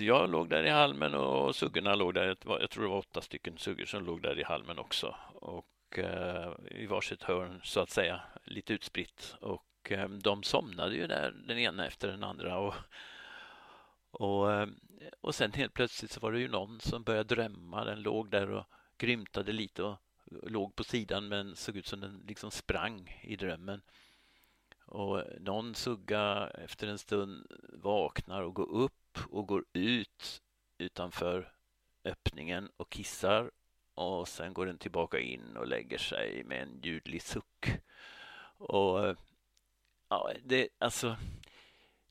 [0.00, 2.36] jag låg där i halmen och suggorna låg där.
[2.46, 5.16] Jag tror det var åtta stycken suggor som låg där i halmen också.
[5.34, 9.36] Och eh, i varsitt hörn så att säga, lite utspritt.
[9.40, 12.58] Och eh, de somnade ju där den ena efter den andra.
[12.58, 12.74] Och,
[14.10, 14.68] och, eh,
[15.20, 17.84] och sen helt plötsligt så var det ju någon som började drömma.
[17.84, 18.64] Den låg där och
[18.98, 19.96] grymtade lite och
[20.42, 23.82] låg på sidan men såg ut som den liksom sprang i drömmen.
[24.84, 30.42] Och någon sugga efter en stund vaknar och går upp och går ut
[30.78, 31.52] utanför
[32.04, 33.50] öppningen och kissar
[33.94, 37.66] och sen går den tillbaka in och lägger sig med en ljudlig suck.
[38.58, 39.16] Och eh,
[40.08, 41.16] ja, det, alltså,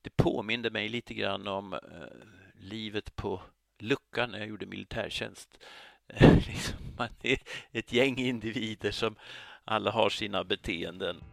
[0.01, 1.79] det påminde mig lite grann om eh,
[2.55, 3.41] livet på
[3.79, 5.59] luckan när jag gjorde militärtjänst.
[6.47, 7.39] liksom, man är
[7.71, 9.15] ett gäng individer som
[9.65, 11.23] alla har sina beteenden.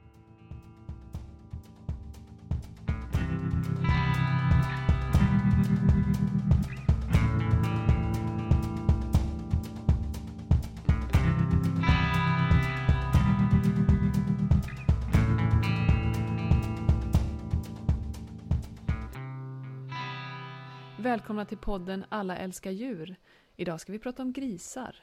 [21.16, 23.16] Välkomna till podden Alla älskar djur.
[23.56, 24.96] Idag ska vi prata om grisar.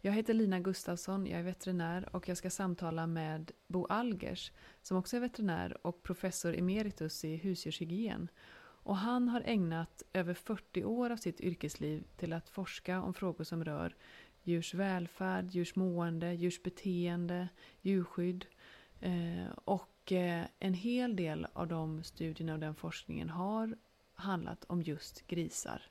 [0.00, 4.96] Jag heter Lina Gustafsson, jag är veterinär och jag ska samtala med Bo Algers som
[4.96, 8.28] också är veterinär och professor emeritus i husdjurshygien.
[8.60, 13.44] Och han har ägnat över 40 år av sitt yrkesliv till att forska om frågor
[13.44, 13.96] som rör
[14.42, 17.48] djurs välfärd, djurs mående, djurs beteende,
[17.80, 18.46] djurskydd.
[19.00, 23.76] Eh, och eh, en hel del av de studierna och den forskningen har
[24.18, 25.82] handlat om just grisar.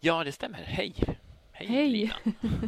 [0.00, 0.58] Ja, det stämmer.
[0.58, 0.94] Hej!
[1.52, 1.66] Hej!
[1.66, 2.12] Hej.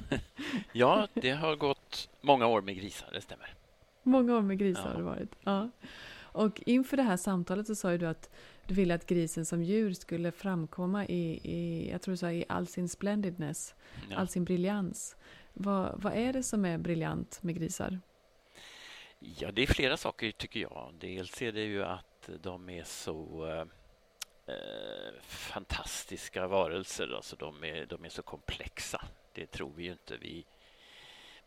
[0.72, 3.54] ja, det har gått många år med grisar, det stämmer.
[4.02, 4.90] Många år med grisar ja.
[4.90, 5.30] har det varit.
[5.44, 5.70] Ja.
[6.20, 8.30] Och inför det här samtalet så sa ju du att
[8.66, 12.44] du ville att grisen som djur skulle framkomma i, i jag tror du sa i
[12.48, 13.74] all sin splendidness,
[14.10, 14.16] ja.
[14.16, 15.16] all sin briljans.
[15.52, 18.00] Vad, vad är det som är briljant med grisar?
[19.18, 20.94] Ja, det är flera saker tycker jag.
[21.00, 23.46] Dels är det ju att de är så
[24.48, 27.16] eh, fantastiska varelser.
[27.16, 29.04] Alltså de, är, de är så komplexa.
[29.32, 30.16] Det tror vi ju inte.
[30.16, 30.44] Vi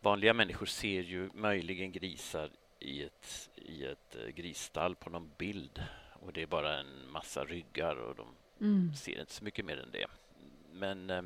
[0.00, 5.82] vanliga människor ser ju möjligen grisar i ett, i ett eh, grisstall på någon bild
[6.12, 8.26] och det är bara en massa ryggar och de
[8.60, 8.94] mm.
[8.94, 10.06] ser inte så mycket mer än det.
[10.72, 11.22] Men eh,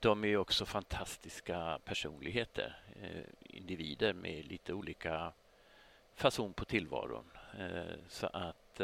[0.00, 5.32] de är också fantastiska personligheter, eh, individer med lite olika
[6.14, 7.30] fason på tillvaron.
[7.58, 8.80] Eh, så att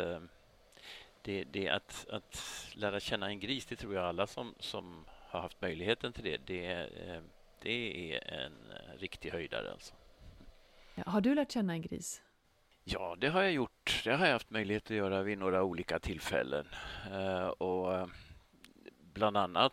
[1.22, 5.40] det, det att, att lära känna en gris, det tror jag alla som, som har
[5.40, 7.22] haft möjligheten till det, det, eh,
[7.62, 8.52] det är en
[8.98, 9.72] riktig höjdare.
[9.72, 9.94] Alltså.
[11.06, 12.22] Har du lärt känna en gris?
[12.84, 14.00] Ja, det har jag gjort.
[14.04, 16.66] Det har jag haft möjlighet att göra vid några olika tillfällen.
[17.12, 18.10] Eh, och
[19.12, 19.72] bland annat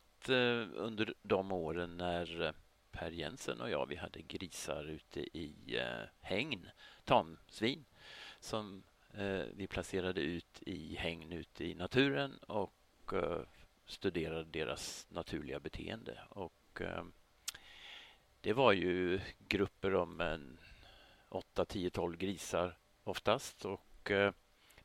[0.76, 2.54] under de åren när
[2.92, 5.80] Per Jensen och jag vi hade grisar ute i
[6.22, 6.70] hägn,
[7.06, 7.86] tamsvin,
[8.40, 8.89] som Eh,
[9.54, 13.42] vi placerade ut i hägn ute i naturen och eh,
[13.86, 16.20] studerade deras naturliga beteende.
[16.30, 17.04] Och eh,
[18.42, 20.60] det var ju grupper om en
[21.30, 24.12] 8, 10, 12 grisar oftast och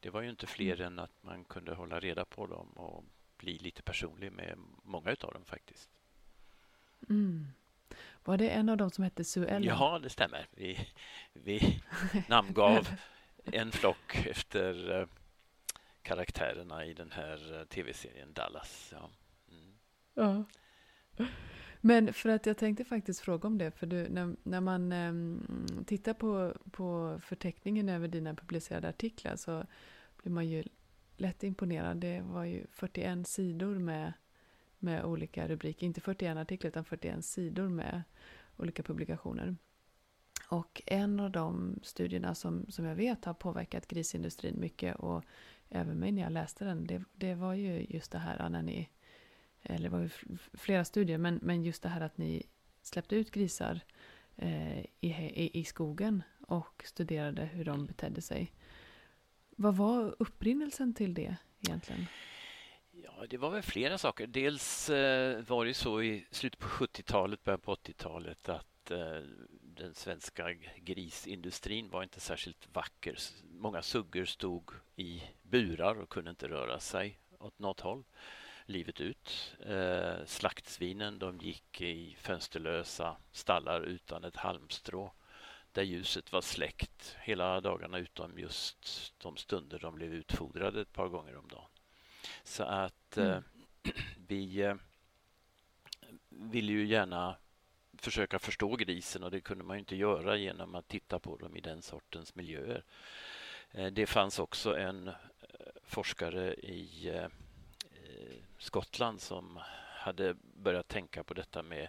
[0.00, 0.86] det var ju inte fler mm.
[0.86, 3.04] än att man kunde hålla reda på dem och
[3.36, 5.90] bli lite personlig med många av dem faktiskt.
[7.08, 7.46] Mm.
[8.24, 9.62] Var det en av dem som hette Sue Ellen?
[9.62, 10.46] Ja, det stämmer.
[10.50, 10.88] Vi,
[11.32, 11.82] vi
[12.28, 12.88] namngav
[13.44, 15.06] en flock efter eh,
[16.02, 18.92] karaktärerna i den här eh, tv-serien Dallas.
[18.92, 19.10] Ja.
[19.48, 19.74] Mm.
[20.14, 20.44] ja.
[21.80, 25.46] Men för att jag tänkte faktiskt fråga om det, för du, när, när man äm,
[25.86, 29.66] tittar på, på förteckningen över dina publicerade artiklar så
[30.22, 30.64] blir man ju
[31.16, 31.96] lätt imponerad.
[31.96, 34.12] Det var ju 41 sidor med,
[34.78, 38.02] med olika rubriker, inte 41 artiklar utan 41 sidor med
[38.56, 39.56] olika publikationer.
[40.54, 45.24] Och en av de studierna som, som jag vet har påverkat grisindustrin mycket och
[45.68, 48.88] även mig när jag läste den, det, det var ju just det här när ni,
[49.62, 50.10] eller det var ju
[50.52, 52.46] flera studier, men, men just det här att ni
[52.82, 53.80] släppte ut grisar
[54.36, 58.52] eh, i, i, i skogen och studerade hur de betedde sig.
[59.56, 62.06] Vad var upprinnelsen till det egentligen?
[62.90, 64.26] Ja, det var väl flera saker.
[64.26, 69.22] Dels eh, var det så i slutet på 70-talet, början på 80-talet att eh,
[69.60, 73.18] den svenska grisindustrin var inte särskilt vacker.
[73.50, 78.04] Många suggor stod i burar och kunde inte röra sig åt något håll
[78.66, 79.56] livet ut.
[79.66, 85.12] Eh, slaktsvinen de gick i fönsterlösa stallar utan ett halmstrå
[85.72, 91.08] där ljuset var släckt hela dagarna utom just de stunder de blev utfodrade ett par
[91.08, 91.68] gånger om dagen.
[92.44, 93.42] Så att mm.
[94.28, 94.74] vi
[96.28, 97.36] ville ju gärna
[98.04, 101.60] försöka förstå grisen och det kunde man inte göra genom att titta på dem i
[101.60, 102.84] den sortens miljöer.
[103.70, 105.14] Eh, det fanns också en eh,
[105.84, 107.26] forskare i eh,
[108.58, 109.58] Skottland som
[109.98, 111.88] hade börjat tänka på detta med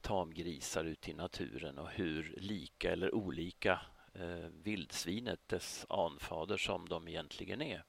[0.00, 3.80] tamgrisar ute i naturen och hur lika eller olika
[4.14, 7.84] eh, vildsvinet, dess anfader, som de egentligen är.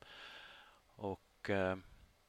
[0.95, 1.77] Och eh,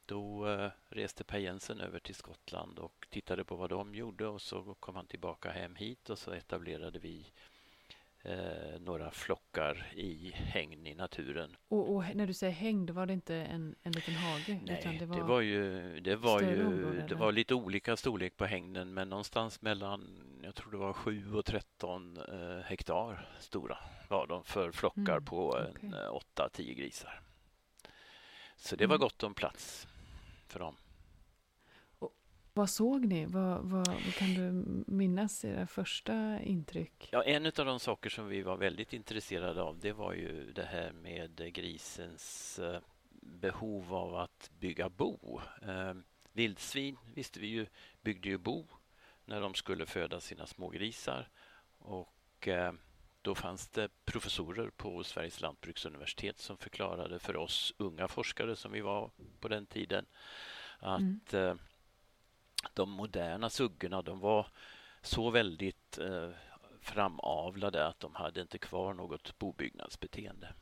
[0.05, 4.41] då eh, reste Per Jensen över till Skottland och tittade på vad de gjorde och
[4.41, 7.25] så kom han tillbaka hem hit och så etablerade vi
[8.21, 11.55] eh, några flockar i hägn i naturen.
[11.67, 14.59] Och, och, när du säger hägn, då var det inte en, en liten hage?
[14.65, 18.37] Nej, det, var det var ju, det var, ju, område, det var lite olika storlek
[18.37, 23.77] på hägnen men någonstans mellan, jag tror det var 7 och 13 eh, hektar stora
[24.07, 25.89] var de för flockar mm, på okay.
[26.35, 27.21] 8-10 grisar.
[28.55, 29.01] Så det var mm.
[29.01, 29.87] gott om plats
[30.53, 30.75] för dem.
[32.55, 33.25] Vad såg ni?
[33.25, 34.51] Vad, vad, vad, kan du
[34.87, 37.09] minnas era första intryck?
[37.11, 40.63] Ja, en av de saker som vi var väldigt intresserade av det var ju det
[40.63, 42.79] här med grisens eh,
[43.21, 45.41] behov av att bygga bo.
[45.61, 45.93] Eh,
[46.33, 47.65] vildsvin visste vi ju
[48.01, 48.67] byggde ju bo
[49.25, 51.29] när de skulle föda sina smågrisar
[51.77, 52.73] och eh,
[53.23, 58.81] då fanns det professorer på Sveriges lantbruksuniversitet som förklarade för oss unga forskare som vi
[58.81, 60.05] var på den tiden
[60.79, 61.59] att mm
[62.73, 64.47] de moderna suggorna de var
[65.01, 66.29] så väldigt eh,
[66.81, 70.53] framavlade att de hade inte kvar något bobyggnadsbeteende.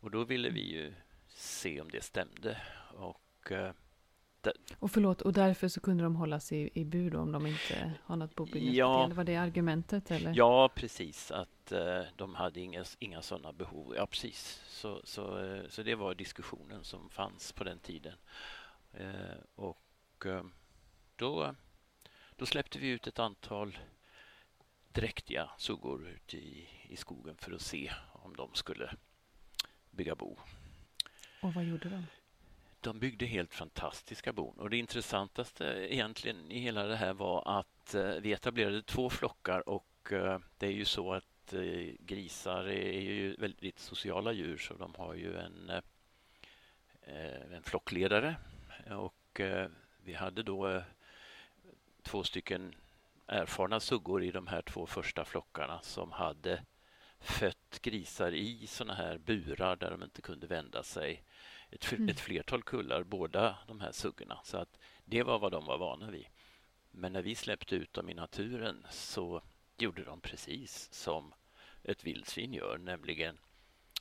[0.00, 0.94] Och då ville vi ju
[1.28, 2.62] se om det stämde.
[2.94, 3.72] Och, eh,
[4.78, 8.16] och förlåt, och därför så kunde de hållas i, i bur om de inte har
[8.16, 8.76] något bobyggnadsbeteende?
[8.76, 10.10] Ja, var det argumentet?
[10.10, 10.32] Eller?
[10.36, 11.30] Ja, precis.
[11.30, 13.94] Att eh, de hade inga, inga sådana behov.
[13.96, 14.62] Ja, precis.
[14.66, 18.14] Så, så, eh, så det var diskussionen som fanns på den tiden.
[18.92, 20.44] Eh, och eh,
[21.16, 21.54] då,
[22.36, 23.78] då släppte vi ut ett antal
[24.92, 28.90] dräktiga suggor ute i, i skogen för att se om de skulle
[29.90, 30.36] bygga bo.
[31.42, 32.06] Och vad gjorde de?
[32.80, 34.58] De byggde helt fantastiska bon.
[34.58, 39.68] Och det intressantaste egentligen i hela det här var att eh, vi etablerade två flockar
[39.68, 44.58] och eh, det är ju så att eh, grisar är ju väldigt sociala djur.
[44.58, 45.72] Så de har ju en,
[47.52, 48.36] en flockledare.
[48.90, 49.40] Och
[50.04, 50.82] vi hade då
[52.02, 52.74] två stycken
[53.26, 56.62] erfarna suggor i de här två första flockarna som hade
[57.20, 61.22] fött grisar i såna här burar där de inte kunde vända sig.
[61.70, 62.08] Ett, mm.
[62.08, 64.40] ett flertal kullar, båda de här suggorna.
[64.44, 66.26] Så att det var vad de var vana vid.
[66.90, 69.42] Men när vi släppte ut dem i naturen så
[69.78, 71.34] gjorde de precis som
[71.82, 73.38] ett vildsvin gör, nämligen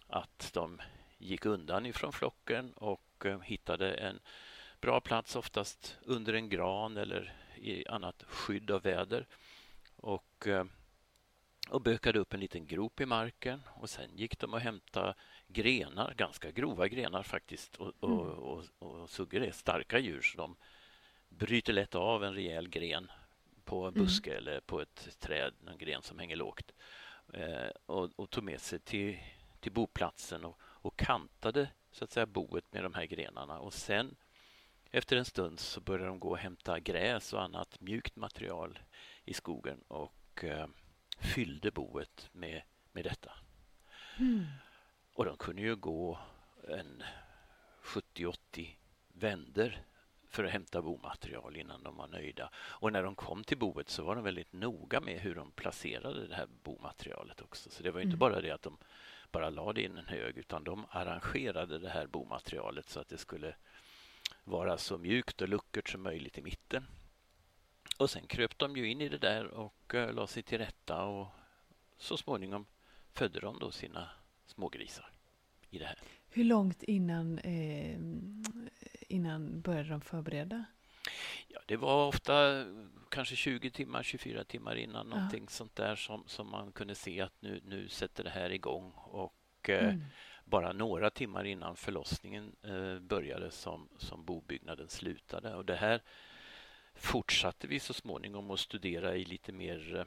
[0.07, 0.81] att de
[1.17, 4.19] gick undan ifrån flocken och eh, hittade en
[4.81, 9.27] bra plats, oftast under en gran eller i annat skydd av väder.
[9.95, 10.65] Och, eh,
[11.69, 15.15] och bökade upp en liten grop i marken och sen gick de och hämtade
[15.49, 17.75] grenar, ganska grova grenar faktiskt.
[17.75, 18.39] Och, och, mm.
[18.39, 20.55] och, och suggor är starka djur så de
[21.29, 23.11] bryter lätt av en rejäl gren
[23.65, 24.05] på en mm.
[24.05, 24.41] buske mm.
[24.41, 26.71] eller på ett träd, en gren som hänger lågt.
[27.33, 29.19] Eh, och, och, tog med sig till,
[29.59, 34.15] till boplatsen och, och kantade så att säga boet med de här grenarna och sen
[34.91, 38.79] efter en stund så började de gå och hämta gräs och annat mjukt material
[39.25, 40.67] i skogen och eh,
[41.19, 43.31] fyllde boet med, med detta.
[44.19, 44.45] Mm.
[45.19, 46.19] Och de kunde ju gå
[46.67, 47.03] en
[47.83, 48.69] 70-80
[49.13, 49.83] vänder
[50.27, 52.49] för att hämta bomaterial innan de var nöjda.
[52.55, 56.27] Och när de kom till boet så var de väldigt noga med hur de placerade
[56.27, 57.69] det här bomaterialet också.
[57.69, 58.19] Så det var inte mm.
[58.19, 58.77] bara det att de
[59.31, 63.55] bara lade in en hög utan de arrangerade det här bomaterialet så att det skulle
[64.43, 66.85] vara så mjukt och luckert som möjligt i mitten.
[67.97, 71.03] Och sen kröp de ju in i det där och uh, la sig till rätta
[71.03, 71.27] och
[71.97, 72.65] så småningom
[73.13, 74.09] födde de då sina
[74.49, 75.11] smågrisar
[75.69, 75.97] i det här.
[76.29, 77.99] Hur långt innan, eh,
[79.07, 80.65] innan började de förbereda?
[81.47, 82.65] Ja, det var ofta
[83.09, 85.15] kanske 20 timmar, 24 timmar innan ja.
[85.15, 88.91] någonting sånt där som, som man kunde se att nu, nu sätter det här igång.
[88.95, 90.01] Och eh, mm
[90.49, 95.55] bara några timmar innan förlossningen eh, började som, som bobyggnaden slutade.
[95.55, 96.01] Och det här
[96.95, 100.05] fortsatte vi så småningom att studera i lite mer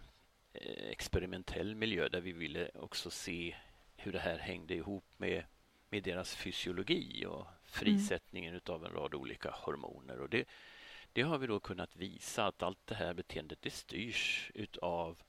[0.52, 3.56] eh, experimentell miljö där vi ville också se
[4.02, 5.44] hur det här hängde ihop med,
[5.90, 8.74] med deras fysiologi och frisättningen mm.
[8.74, 10.20] av en rad olika hormoner.
[10.20, 10.48] Och det,
[11.12, 15.22] det har vi då kunnat visa att allt det här beteendet det styrs utav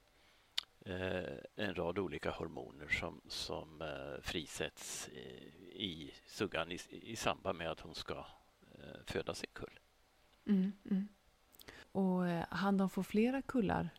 [0.85, 5.09] Eh, en rad olika hormoner som, som eh, frisätts
[5.71, 8.25] i suggan i, i samband med att hon ska
[8.71, 9.79] eh, föda sin kull.
[10.45, 11.07] Mm, mm.
[11.91, 13.89] Och eh, hann de få flera kullar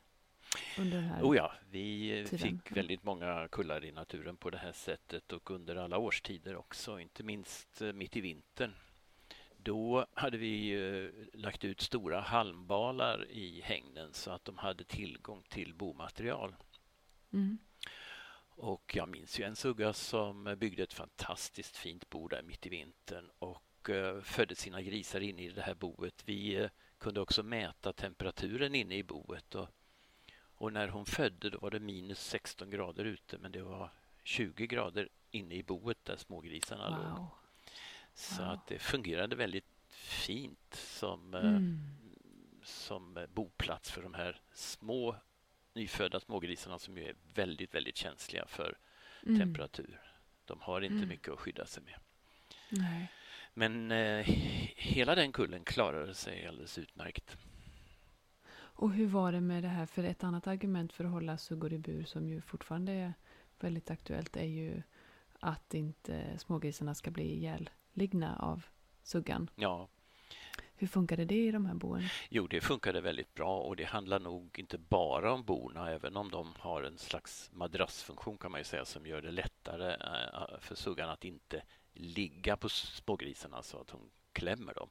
[0.79, 2.39] under den här Oh ja, vi tiden?
[2.39, 7.01] fick väldigt många kullar i naturen på det här sättet och under alla årstider också,
[7.01, 8.75] inte minst eh, mitt i vintern.
[9.57, 15.43] Då hade vi eh, lagt ut stora halmbalar i hängnen så att de hade tillgång
[15.49, 16.55] till bomaterial.
[17.33, 17.59] Mm.
[18.57, 22.69] Och jag minns ju en sugga som byggde ett fantastiskt fint bo där mitt i
[22.69, 26.23] vintern och eh, födde sina grisar inne i det här boet.
[26.27, 26.69] Vi
[26.99, 29.69] kunde också mäta temperaturen inne i boet och,
[30.57, 33.91] och när hon födde då var det minus 16 grader ute men det var
[34.25, 37.19] 20 grader inne i boet där smågrisarna låg.
[37.19, 37.29] Wow.
[38.15, 38.51] Så Wow.
[38.53, 41.81] att det fungerade väldigt fint som, eh, Mm.
[42.63, 45.17] som eh, boplats för de här små
[45.75, 48.79] nyfödda smågrisarna som ju är väldigt, väldigt känsliga för
[49.27, 49.39] Mm.
[49.41, 50.01] temperatur.
[50.45, 51.09] De har inte Mm.
[51.09, 51.95] mycket att skydda sig med.
[52.69, 53.13] Nej.
[53.55, 54.25] Men eh,
[54.77, 57.37] hela den kullen klarade sig alldeles utmärkt.
[58.77, 59.87] Och hur var det med det här?
[59.87, 63.15] För ett annat argument för att hålla suggor i bur som ju fortfarande är
[63.61, 64.83] väldigt aktuellt är ju
[65.41, 68.65] att inte smågrisarna ska bli ihjälligna av
[69.03, 69.51] suggan.
[69.57, 69.89] Ja,
[70.77, 72.03] Hur funkade det i de här boen?
[72.29, 76.31] jo, det funkade väldigt bra och det handlar nog inte bara om borna, även om
[76.31, 80.75] de har en slags madrassfunktion kan man ju säga som gör det lättare eh, för
[80.75, 81.63] suggan att inte
[81.93, 84.89] ligga på smågrisarna så att hon klämmer dem.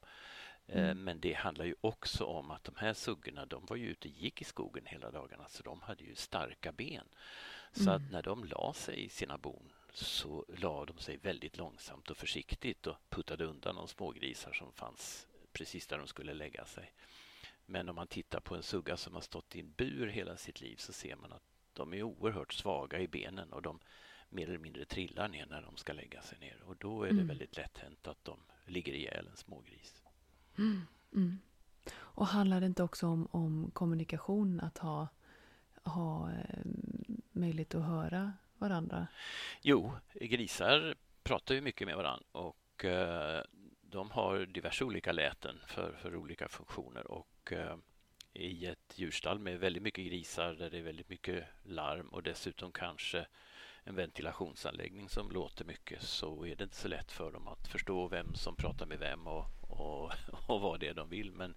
[0.66, 1.04] Eh, Mm.
[1.04, 4.14] Men det handlar ju också om att de här suggorna, de var ju ute och
[4.14, 7.08] gick i skogen hela dagarna så de hade ju starka ben.
[7.72, 7.94] Så Mm.
[7.94, 12.16] att när de la sig i sina bon så la de sig väldigt långsamt och
[12.16, 16.92] försiktigt och puttade undan de smågrisar som fanns precis där de skulle lägga sig.
[17.66, 20.60] Men om man tittar på en sugga som har stått i en bur hela sitt
[20.60, 21.42] liv så ser man att
[21.72, 23.80] de är oerhört svaga i benen och de
[24.28, 27.12] mer eller mindre trillar ner när de ska lägga sig ner och då är det
[27.12, 27.26] Mm.
[27.26, 30.03] väldigt lätt hänt att de ligger ihjäl en smågris.
[30.58, 31.38] Mm.
[31.96, 34.60] Och handlar det inte också om, om kommunikation?
[34.60, 35.08] Att ha,
[35.82, 36.64] ha eh,
[37.32, 39.06] möjlighet att höra varandra?
[39.62, 43.42] Jo, grisar pratar ju mycket med varandra och eh,
[43.80, 47.76] de har diverse olika läten för, för olika funktioner och eh,
[48.32, 52.72] i ett djurstall med väldigt mycket grisar där det är väldigt mycket larm och dessutom
[52.72, 53.26] kanske
[53.84, 58.08] en ventilationsanläggning som låter mycket så är det inte så lätt för dem att förstå
[58.08, 59.46] vem som pratar med vem och,
[59.76, 60.12] och,
[60.46, 61.32] och vad det de vill.
[61.32, 61.54] Men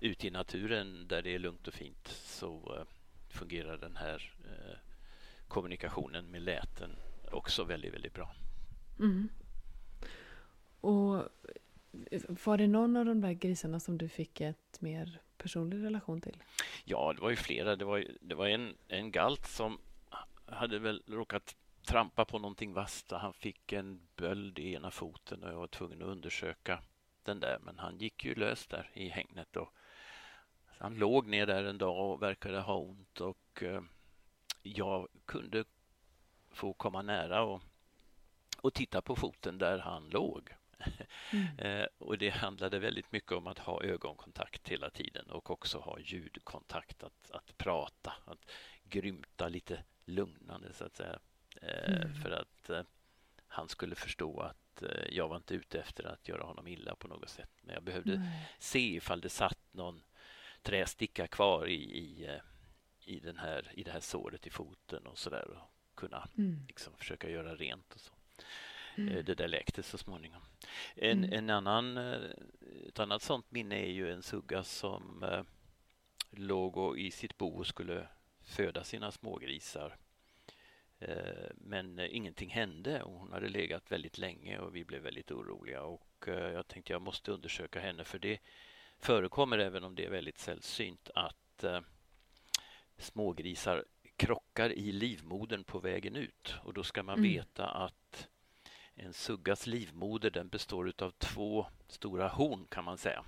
[0.00, 2.84] ute i naturen där det är lugnt och fint så eh,
[3.28, 4.76] fungerar den här eh,
[5.48, 6.96] kommunikationen med läten
[7.32, 8.34] också väldigt, väldigt bra.
[8.98, 9.28] Mm.
[10.80, 11.28] Och
[12.44, 16.42] var det någon av de där grisarna som du fick ett mer personlig relation till?
[16.84, 17.76] Ja, det var ju flera.
[17.76, 19.78] Det var, det var en, en galt som
[20.46, 23.10] hade väl råkat trampa på någonting vasst.
[23.10, 26.82] Han fick en böld i ena foten och jag var tvungen att undersöka
[27.28, 27.58] den där.
[27.58, 29.56] Men han gick ju lös där i hängnet.
[29.56, 29.72] Och
[30.78, 33.82] han låg ner där en dag och verkade ha ont och eh,
[34.62, 35.64] jag kunde
[36.50, 37.62] få komma nära och,
[38.60, 40.48] och titta på foten där han låg.
[40.48, 40.58] Mm.
[41.58, 45.98] Eh, och det handlade väldigt mycket om att ha ögonkontakt hela tiden och också ha
[45.98, 48.50] ljudkontakt, att, att prata, att
[48.84, 51.18] grymta lite lugnande så att säga.
[51.62, 52.14] Eh, Mm.
[52.14, 52.70] För att
[53.48, 57.08] han skulle förstå att eh, jag var inte ute efter att göra honom illa på
[57.08, 57.50] något sätt.
[57.62, 58.48] Men jag behövde Nej.
[58.58, 60.02] se ifall det satt någon
[60.62, 62.40] trästicka kvar i, i, eh,
[63.04, 66.64] i, den här, i det här såret i foten och sådär och kunna Mm.
[66.68, 68.12] liksom försöka göra rent och så.
[68.96, 69.16] Mm.
[69.16, 70.42] Eh, Det där läkte så småningom.
[70.94, 71.32] En, Mm.
[71.32, 71.96] en annan,
[72.88, 75.24] ett annat sånt minne är ju en sugga som
[76.30, 78.08] låg och i sitt bo och skulle
[78.44, 79.96] föda sina smågrisar.
[81.00, 85.30] Eh, men eh, ingenting hände och hon hade legat väldigt länge och vi blev väldigt
[85.30, 88.38] oroliga och eh, jag tänkte jag måste undersöka henne för det
[88.98, 91.64] förekommer även om det är väldigt sällsynt att
[92.96, 93.84] smågrisar
[94.16, 97.30] krockar i livmodern på vägen ut och då ska man Mm.
[97.30, 98.28] veta att
[98.94, 103.24] en suggas livmoder den består av två stora horn kan man säga.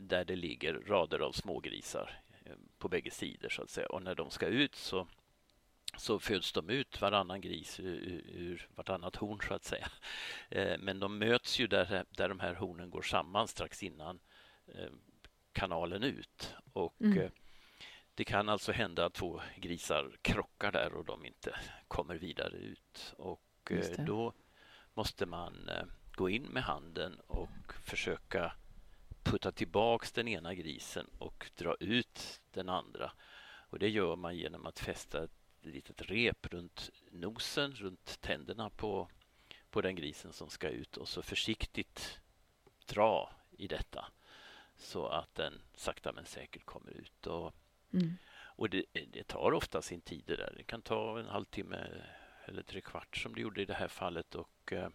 [0.00, 2.22] Där det ligger rader av smågrisar
[2.78, 3.86] på bägge sidor så att säga.
[3.88, 5.06] Och när de ska ut så,
[5.96, 9.88] så föds de ut varannan gris ur, ur, vartannat horn så att säga.
[10.48, 14.20] Eh, men de möts ju där, där de här hornen går samman strax innan
[14.66, 14.90] eh,
[15.52, 16.54] kanalen ut.
[16.72, 17.18] Och Mm.
[17.18, 17.30] eh,
[18.14, 21.54] det kan alltså hända att två grisar krockar där och de inte
[21.88, 23.14] kommer vidare ut.
[23.18, 23.42] Och
[24.06, 24.32] då
[24.94, 25.70] måste man
[26.12, 28.52] gå in med handen och försöka
[29.22, 33.12] putta tillbaks den ena grisen och dra ut den andra.
[33.70, 39.08] Och det gör man genom att fästa ett litet rep runt nosen, runt tänderna på,
[39.70, 42.20] på den grisen som ska ut och så försiktigt
[42.86, 44.06] dra i detta
[44.80, 47.26] så att den sakta men säkert kommer ut.
[47.26, 47.54] Och,
[47.92, 48.16] mm.
[48.32, 50.54] och det, det, tar ofta sin tid det där.
[50.56, 51.86] Det kan ta en halvtimme
[52.44, 54.34] eller tre kvart som det gjorde i det här fallet.
[54.34, 54.88] Och eh,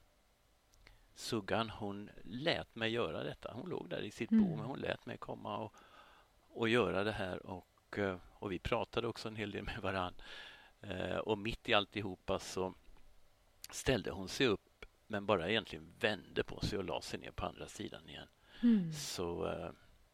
[1.15, 3.53] Suggan hon lät mig göra detta.
[3.53, 4.43] Hon låg där i sitt mm.
[4.43, 5.74] bo men hon lät mig komma och,
[6.50, 7.45] och göra det här.
[7.45, 10.13] Och, eh, och vi pratade också en hel del med varann.
[10.82, 12.74] Eh, och mitt i alltihopa så
[13.72, 17.46] ställde hon sig upp men bara egentligen vände på sig och la sig ner på
[17.46, 18.27] andra sidan igen.
[18.63, 18.94] Mm.
[18.94, 19.70] Så eh,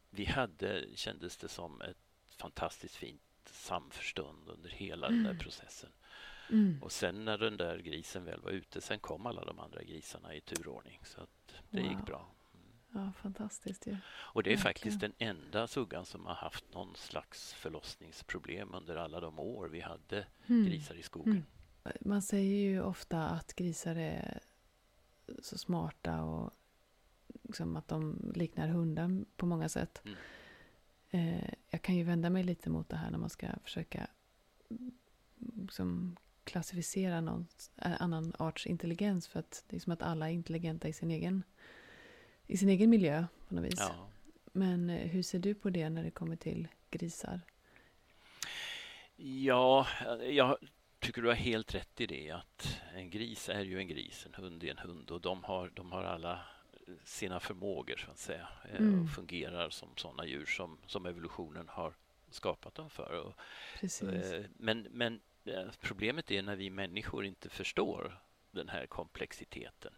[0.09, 1.97] vi hade, kändes det som, ett
[2.37, 5.17] fantastiskt fint samförstånd under hela mm.
[5.17, 5.43] den där mm.
[5.43, 5.89] processen.
[6.49, 6.83] Mm.
[6.83, 10.35] Och sen när den där grisen väl var ute, sen kom alla de andra grisarna
[10.35, 10.99] i turordning.
[11.03, 11.27] Så
[11.69, 11.89] det wow.
[11.89, 12.29] gick bra.
[12.93, 13.97] Ja, fantastiskt ju.
[14.07, 14.73] Och det är Verkligen.
[14.73, 19.81] faktiskt den enda suggan som har haft någon slags förlossningsproblem under alla de år vi
[19.81, 20.65] hade mm.
[20.65, 21.31] grisar i skogen.
[21.83, 21.97] Mm.
[22.01, 24.39] Man säger ju ofta att grisar är
[25.39, 26.53] så smarta och
[27.43, 30.01] liksom att de liknar hundar på många sätt.
[30.05, 30.17] Mm.
[31.09, 34.07] Eh, jag kan ju vända mig lite mot det här när man ska försöka
[35.37, 39.27] liksom, klassificera någon eh, annan arts intelligens.
[39.27, 41.43] För att det är som att alla är intelligenta i sin egen,
[42.51, 43.79] i sin egen miljö på något vis.
[43.79, 44.07] Ja.
[44.53, 47.41] Men eh, hur ser du på det när det kommer till grisar?
[49.15, 49.87] Ja,
[50.29, 50.57] jag
[50.99, 54.43] tycker du har helt rätt i det att en gris är ju en gris, en
[54.43, 56.39] hund är en hund och de har, de har alla
[57.03, 59.03] sina förmågor så att säga eh, mm.
[59.03, 61.93] och fungerar som sådana djur som, som evolutionen har
[62.29, 63.11] skapat dem för.
[63.11, 63.33] Och,
[64.03, 69.93] eh, men, men eh, problemet är när vi människor inte förstår den här komplexiteten.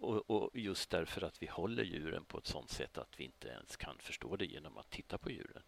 [0.00, 3.48] Och, och, just därför att vi håller djuren på ett sådant sätt att vi inte
[3.48, 5.62] ens kan förstå det genom att titta på djuren.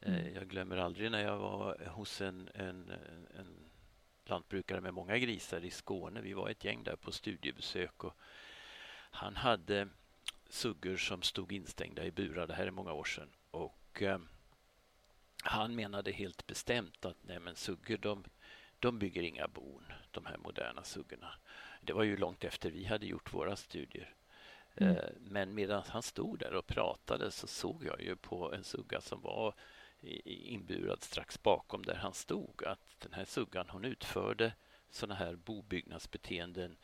[0.00, 0.34] Mm.
[0.34, 2.90] Jag glömmer aldrig när jag var hos en, en,
[3.38, 3.70] en
[4.24, 6.20] lantbrukare med många grisar i Skåne.
[6.20, 8.14] Vi var ett gäng där på studiebesök och
[9.10, 9.88] han hade
[10.48, 12.46] suggor som stod instängda i burar.
[12.46, 13.30] Det här är många år sedan.
[13.50, 14.18] Och eh,
[15.42, 18.24] han menade helt bestämt att nej men suggor de,
[18.78, 21.34] de bygger inga bon, de här moderna suggorna.
[21.86, 24.14] Det var ju långt efter vi hade gjort våra studier.
[24.76, 24.96] Mm.
[24.96, 29.00] Eh, men medan han stod där och pratade så såg jag ju på en sugga
[29.00, 29.54] som var
[30.24, 34.52] inburad strax bakom där han stod att den här suggan hon utförde
[34.90, 36.76] sådana här bobyggnadsbeteenden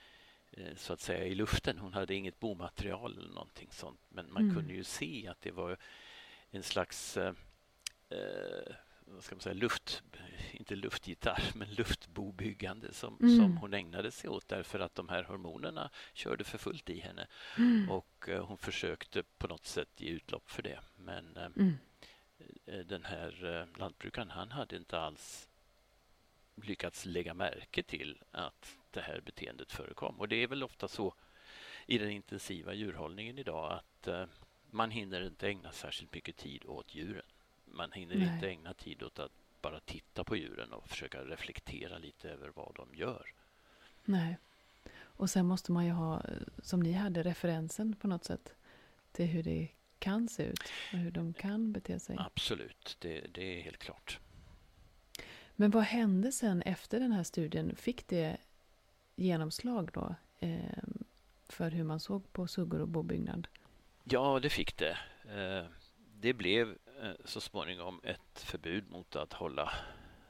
[0.53, 1.79] Eh, så att säga i luften.
[1.79, 4.01] Hon hade inget bomaterial eller någonting sånt.
[4.09, 4.55] Men man mm.
[4.55, 5.77] kunde ju se att det var
[6.51, 7.35] en slags eh,
[8.09, 8.75] eh,
[9.07, 10.03] vad ska man säga, luft,
[10.53, 13.37] inte luftgitarr, men luftbobyggande som, mm.
[13.37, 17.27] som hon ägnade sig åt därför att de här hormonerna körde för fullt i henne.
[17.59, 17.91] Mm.
[17.91, 20.81] Och eh, hon försökte på något sätt ge utlopp för det.
[20.97, 21.75] Men eh, mm.
[22.89, 25.49] den här lantbrukaren, han hade inte alls
[26.55, 30.21] lyckats lägga märke till att det här beteendet förekom.
[30.21, 31.15] Och det är väl ofta så
[31.87, 34.27] i den intensiva djurhållningen idag att eh,
[34.71, 37.27] man hinner inte ägna särskilt mycket tid åt djuren.
[37.75, 38.35] Man hinner Nej.
[38.35, 42.75] inte ägna tid åt att bara titta på djuren och försöka reflektera lite över vad
[42.75, 43.33] de gör.
[44.05, 44.39] Nej.
[44.95, 46.23] Och sen måste man ju ha,
[46.63, 48.55] som ni hade, referensen på något sätt
[49.13, 52.17] till hur det kan se ut och hur de kan bete sig.
[52.19, 54.19] Absolut, det, det är helt klart.
[55.57, 57.77] Men vad hände sen efter den här studien?
[57.77, 58.37] Fick det
[59.17, 60.83] genomslag då eh,
[61.49, 63.49] för hur man såg på suggor och bobyggnad?
[64.05, 64.99] Ja, det fick det.
[65.25, 65.67] Eh,
[66.21, 69.73] det blev Eh, så småningom ett förbud mot att hålla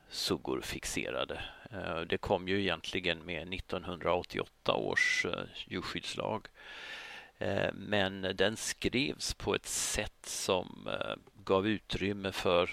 [0.08, 1.44] suggor fixerade.
[1.70, 6.48] Eh, det kom ju egentligen med 1988 års eh, djurskyddslag.
[7.72, 10.88] Men den skrevs på ett sätt som
[11.44, 12.70] gav utrymme för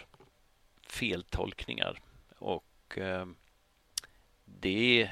[0.88, 2.00] feltolkningar
[2.38, 2.98] och
[4.46, 5.10] det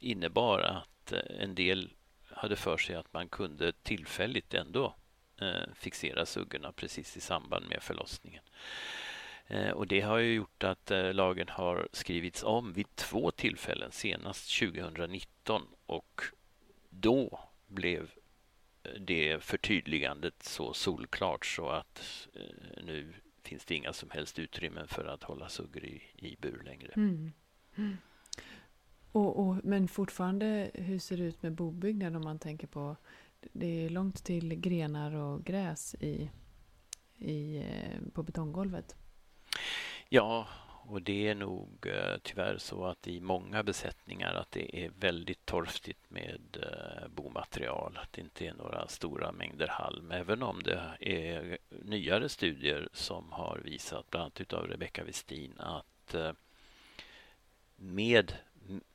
[0.00, 1.90] innebar att en del
[2.30, 4.94] hade för sig att man kunde tillfälligt ändå
[5.40, 8.42] Eh, fixera suggorna precis i samband med förlossningen.
[9.46, 13.92] Eh, och det har ju gjort att eh, lagen har skrivits om vid två tillfällen,
[13.92, 16.22] senast 2019 och
[16.90, 18.10] då blev
[18.98, 22.28] det förtydligandet så solklart så att
[22.82, 26.92] nu finns det inga som helst utrymmen för att hålla suggor i, i bur längre.
[26.96, 27.32] Mm.
[27.76, 27.96] Mm.
[29.12, 32.96] Och, och, men fortfarande, hur ser det ut med bobyggnad om man tänker på
[33.52, 36.30] det är långt till grenar och gräs i,
[37.18, 38.96] i, eh, på betonggolvet?
[40.08, 40.48] Ja,
[40.88, 45.46] och det är nog eh, tyvärr så att i många besättningar att det är väldigt
[45.46, 47.98] torftigt med eh, bomaterial.
[48.02, 50.10] Att det inte är några stora mängder halm.
[50.10, 56.14] Även om det är nyare studier som har visat, bland annat utav Rebecka Westin, att
[57.76, 58.32] med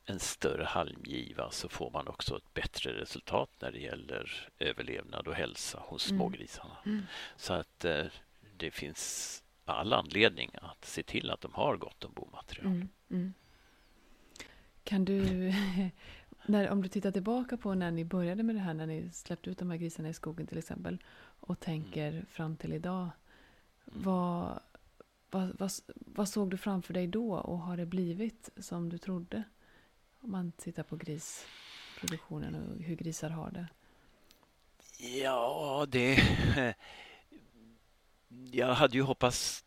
[0.05, 5.35] en större halmgiva så får man också ett bättre resultat när det gäller överlevnad och
[5.35, 6.19] hälsa hos mm.
[6.19, 6.77] smågrisarna.
[6.85, 7.01] Mm.
[7.37, 8.05] Så att eh,
[8.57, 12.65] det finns all anledning att se till att de har gott om bomaterial.
[12.65, 12.89] Mm.
[13.09, 13.33] Mm.
[14.83, 15.53] Kan du,
[16.45, 19.49] när, om du tittar tillbaka på när ni började med det här, när ni släppte
[19.49, 20.97] ut de här grisarna i skogen till exempel
[21.39, 22.25] och tänker mm.
[22.25, 23.09] fram till idag.
[23.91, 24.03] Mm.
[24.03, 24.59] Vad,
[25.29, 29.43] vad, vad, vad, såg du framför dig då och har det blivit som du trodde?
[30.23, 33.67] Om man tittar på grisproduktionen och hur grisar har det.
[35.21, 36.17] Ja, det...
[38.51, 39.65] Jag hade ju hoppats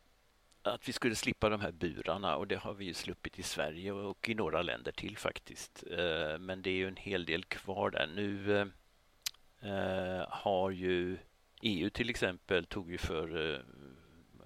[0.62, 3.92] att vi skulle slippa de här burarna och det har vi ju sluppit i Sverige
[3.92, 5.85] och i några länder till faktiskt.
[5.90, 8.07] Eh, men det är ju en hel del kvar där.
[8.07, 8.61] Nu
[9.61, 11.19] eh, har ju
[11.62, 13.61] EU till exempel tog ju för, eh,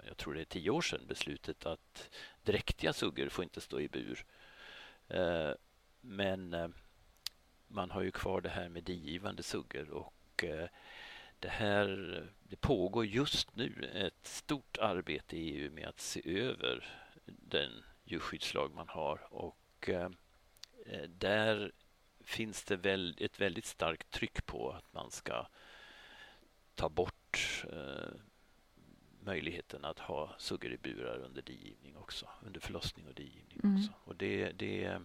[0.07, 2.09] jag tror det är tio år sedan, beslutet att
[2.43, 4.25] dräktiga suggor får inte stå i bur.
[6.01, 6.73] Men
[7.67, 10.43] man har ju kvar det här med digivande suggor och
[11.39, 11.87] det här
[12.43, 16.85] det pågår just nu ett stort arbete i EU med att se över
[17.25, 20.09] den djurskyddslag man har och eh,
[21.07, 21.71] där
[22.19, 25.47] finns det väl ett väldigt starkt tryck på att man ska
[26.75, 28.13] ta bort eh,
[29.19, 33.75] möjligheten att ha suggor i burar under digivning också, under förlossning och digivning mm.
[33.75, 33.93] också.
[34.03, 35.01] Och det, det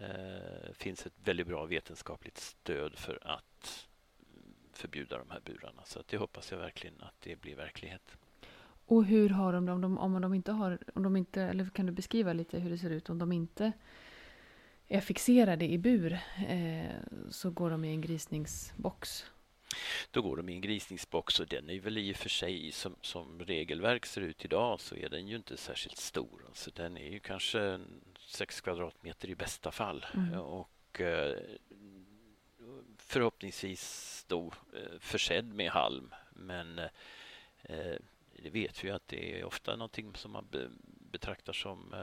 [0.00, 3.88] eh, finns ett väldigt bra vetenskapligt stöd för att
[4.72, 5.82] förbjuda de här burarna.
[5.84, 8.16] Så det hoppas jag verkligen att det blir verklighet.
[8.86, 11.70] Och hur har de det om de, om de inte har, om de inte, eller
[11.70, 13.72] kan du beskriva lite hur det ser ut om de inte
[14.88, 16.96] är fixerade i bur eh,
[17.30, 19.24] så går de i en grisningsbox?
[20.10, 22.96] Då går de i en grisningsbox och den är väl i och för sig som,
[23.00, 26.44] som regelverk ser ut idag så är den ju inte särskilt stor.
[26.46, 27.80] Alltså den är ju kanske
[28.18, 30.06] 6 kvadratmeter i bästa fall.
[30.14, 30.40] Mm.
[30.40, 31.38] Och eh,
[32.96, 36.14] förhoppningsvis då eh, försedd med halm.
[36.30, 36.78] Men
[37.62, 37.96] eh,
[38.42, 40.48] det vet vi att det är ofta någonting som man
[41.12, 41.94] betraktar som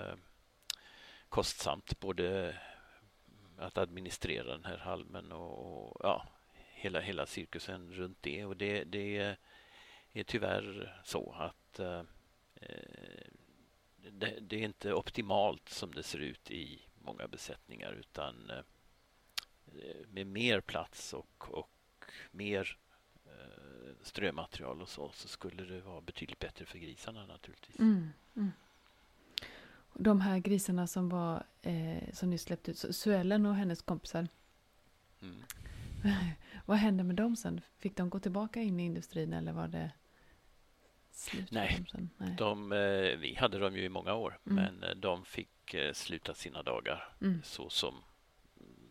[1.30, 2.00] kostsamt.
[2.00, 2.56] Både
[3.58, 6.28] att administrera den här halmen och ja,
[6.88, 8.46] hela, hela cirkusen runt det.
[8.46, 9.36] Och det, det
[10.14, 11.80] är tyvärr så att
[14.12, 18.52] det, det, är inte optimalt som det ser ut i många besättningar utan
[20.08, 21.70] med mer plats och, och
[22.32, 22.78] mer
[23.26, 27.80] eh, strömaterial och så, så skulle det vara betydligt bättre för grisarna naturligtvis.
[27.80, 28.52] Mm, mm.
[29.94, 34.28] De här grisarna som var eh, som ni släppte ut, Suellen och hennes kompisar.
[35.22, 35.44] Mm.
[36.66, 37.62] Vad hände med dem sen?
[37.78, 39.92] Fick de gå tillbaka in i industrin eller var det
[41.12, 41.52] slut?
[41.52, 41.86] Nej,
[42.18, 42.36] Nej.
[42.38, 44.56] de eh, vi hade dem ju i många år mm.
[44.56, 47.42] men eh, de fick eh, sluta sina dagar mm.
[47.44, 47.96] så som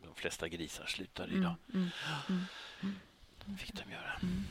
[0.02, 1.54] de flesta grisar slutar mm, idag.
[1.74, 4.12] Mm, fick de göra.
[4.22, 4.42] Mm.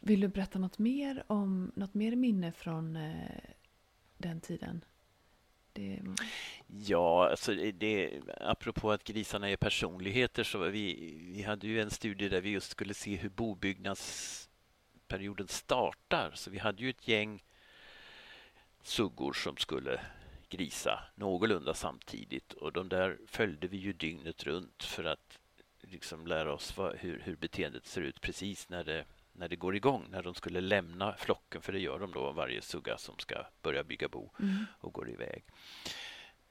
[0.00, 2.98] Vill du berätta något mer om något mer minne från
[4.18, 4.84] den tiden?
[5.78, 5.98] Det...
[6.00, 6.14] Mm.
[6.66, 12.28] Ja, alltså det, apropå att grisarna är personligheter så vi, vi hade ju en studie
[12.28, 16.30] där vi just skulle se hur bobyggnadsperioden startar.
[16.34, 17.44] Så vi hade ju ett gäng
[18.82, 20.00] suggor som skulle
[20.48, 25.38] grisa någorlunda samtidigt och de där följde vi ju dygnet runt för att
[25.80, 29.04] liksom lära oss vad, hur, hur beteendet ser ut precis när det,
[29.38, 32.62] när det går igång, när de skulle lämna flocken, för det gör de då varje
[32.62, 34.66] sugga som ska börja bygga bo mm.
[34.80, 35.44] och går iväg.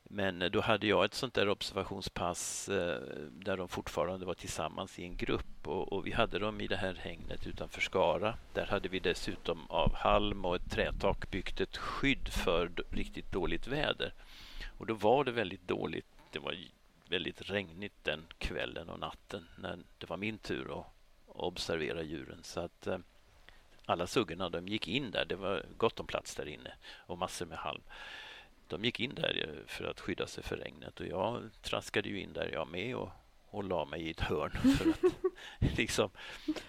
[0.10, 5.00] Men eh, då hade jag ett sånt där observationspass eh, där de fortfarande var tillsammans
[5.00, 8.38] i en grupp och, och, vi hade dem i det här hängnet utanför Skara.
[8.54, 13.67] Där hade vi dessutom av halm och ett trätak byggt ett skydd för riktigt dåligt
[13.67, 14.13] väder.
[14.78, 16.08] Och då var det väldigt dåligt.
[16.32, 16.56] Det var
[17.10, 20.96] väldigt regnigt den kvällen och natten när det var min tur att
[21.43, 22.39] observera djuren.
[22.43, 22.97] Så att eh,
[23.86, 25.26] alla suggorna de gick in där.
[25.26, 27.82] Det var gott om plats där inne och massor med halm.
[28.67, 32.21] De gick in där eh, för att skydda sig för regnet och jag traskade ju
[32.21, 33.10] in där jag med och,
[33.50, 34.52] och la mig i ett hörn.
[34.78, 35.13] För att,
[35.78, 36.10] liksom,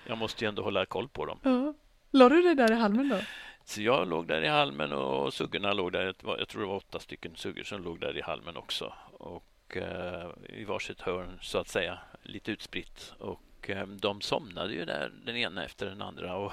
[0.07, 1.41] jag måste ju ändå hålla koll på dem.
[1.43, 1.75] Ja.
[2.11, 3.19] La du dig där i halmen då?
[3.65, 6.15] Så jag låg där i halmen och suggorna låg där.
[6.25, 8.95] Jag tror det var åtta stycken suggor som låg där i halmen också.
[9.13, 13.15] Och och eh, i varsitt hörn så att säga, lite utspritt.
[13.19, 16.37] Och eh, de somnade ju där den ena efter den andra.
[16.37, 16.53] Och,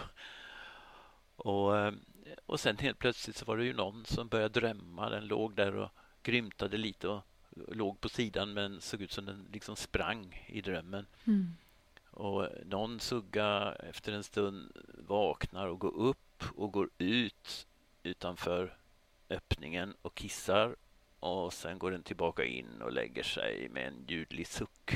[1.35, 1.93] och, eh,
[2.45, 5.09] och sen helt plötsligt så var det ju någon som började drömma.
[5.09, 5.89] Den låg där och
[6.23, 7.21] grymtade lite och
[7.67, 11.05] låg på sidan men såg ut som den liksom sprang i drömmen.
[11.25, 11.55] Mm.
[12.11, 14.71] Och någon sugga efter en stund
[15.07, 17.67] vaknar och går upp och går ut
[18.03, 18.77] utanför
[19.29, 20.75] öppningen och kissar
[21.19, 24.95] och sen går den tillbaka in och lägger sig med en ljudlig suck.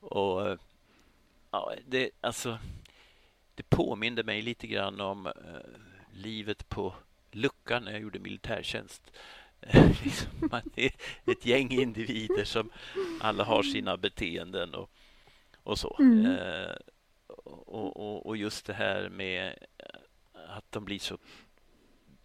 [0.00, 0.58] Och
[1.52, 2.58] ja, det, alltså,
[3.54, 5.32] det påminde mig lite grann om eh,
[6.12, 6.94] livet på
[7.30, 9.12] luckan när jag gjorde militärtjänst.
[10.04, 10.92] liksom, man är
[11.26, 12.70] ett gäng individer som
[13.20, 14.90] alla har sina beteenden och,
[15.56, 15.96] och så.
[16.00, 16.26] Mm.
[16.26, 16.76] Eh,
[17.44, 19.58] och, och, och, just det här med
[20.32, 21.18] att de blir så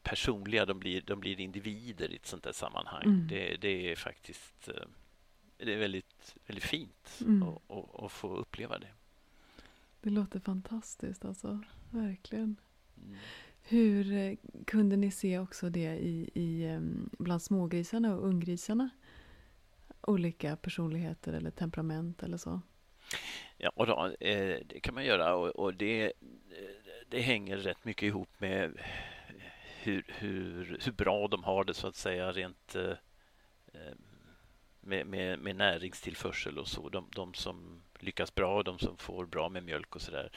[0.03, 3.03] personliga, de blir, de blir individer i ett sånt här sammanhang.
[3.03, 3.27] Mm.
[3.27, 4.87] Det, det, är faktiskt eh,
[5.57, 7.43] det är väldigt, väldigt fint Mm.
[7.43, 8.91] att, att, att få uppleva det.
[10.01, 11.59] Det låter fantastiskt alltså.
[11.91, 12.55] Verkligen.
[12.97, 13.17] Mm.
[13.61, 18.89] Hur eh, kunde ni se också det i, i, em, bland smågrisarna och unggrisarna?
[20.01, 22.61] Olika personligheter eller temperament eller så?
[23.57, 26.13] Ja, och då, eh, det kan man göra och, det,
[27.09, 28.77] det hänger rätt mycket ihop med
[29.83, 32.91] hur, hur, hur bra de har det så att säga rent eh,
[33.73, 33.95] eh,
[34.81, 36.89] med, med, med näringstillförsel och så.
[36.89, 40.31] De, de som lyckas bra, de som får bra med mjölk och så där,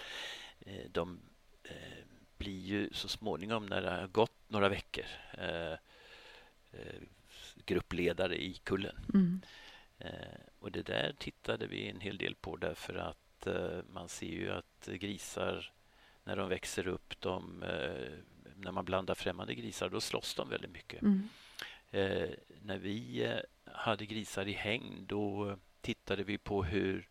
[0.60, 1.20] eh, de
[1.64, 2.04] eh,
[2.38, 5.74] blir ju så småningom när det har gått några veckor eh,
[7.64, 8.96] gruppledare i kullen.
[9.14, 9.40] Mm.
[10.58, 13.46] Och det där tittade vi en hel del på därför att
[13.92, 15.72] man ser ju att grisar
[16.24, 17.64] när de växer upp, de,
[18.56, 21.02] när man blandar främmande grisar, då slåss de väldigt mycket.
[21.02, 21.28] Mm.
[21.90, 22.30] Eh,
[22.62, 23.28] när vi
[23.64, 27.08] hade grisar i häng, då tittade vi på hur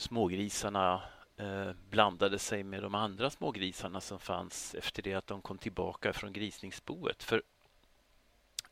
[0.00, 1.02] smågrisarna
[1.36, 6.12] eh, blandade sig med de andra smågrisarna som fanns efter det att de kom tillbaka
[6.12, 7.22] från grisningsboet.
[7.22, 7.42] För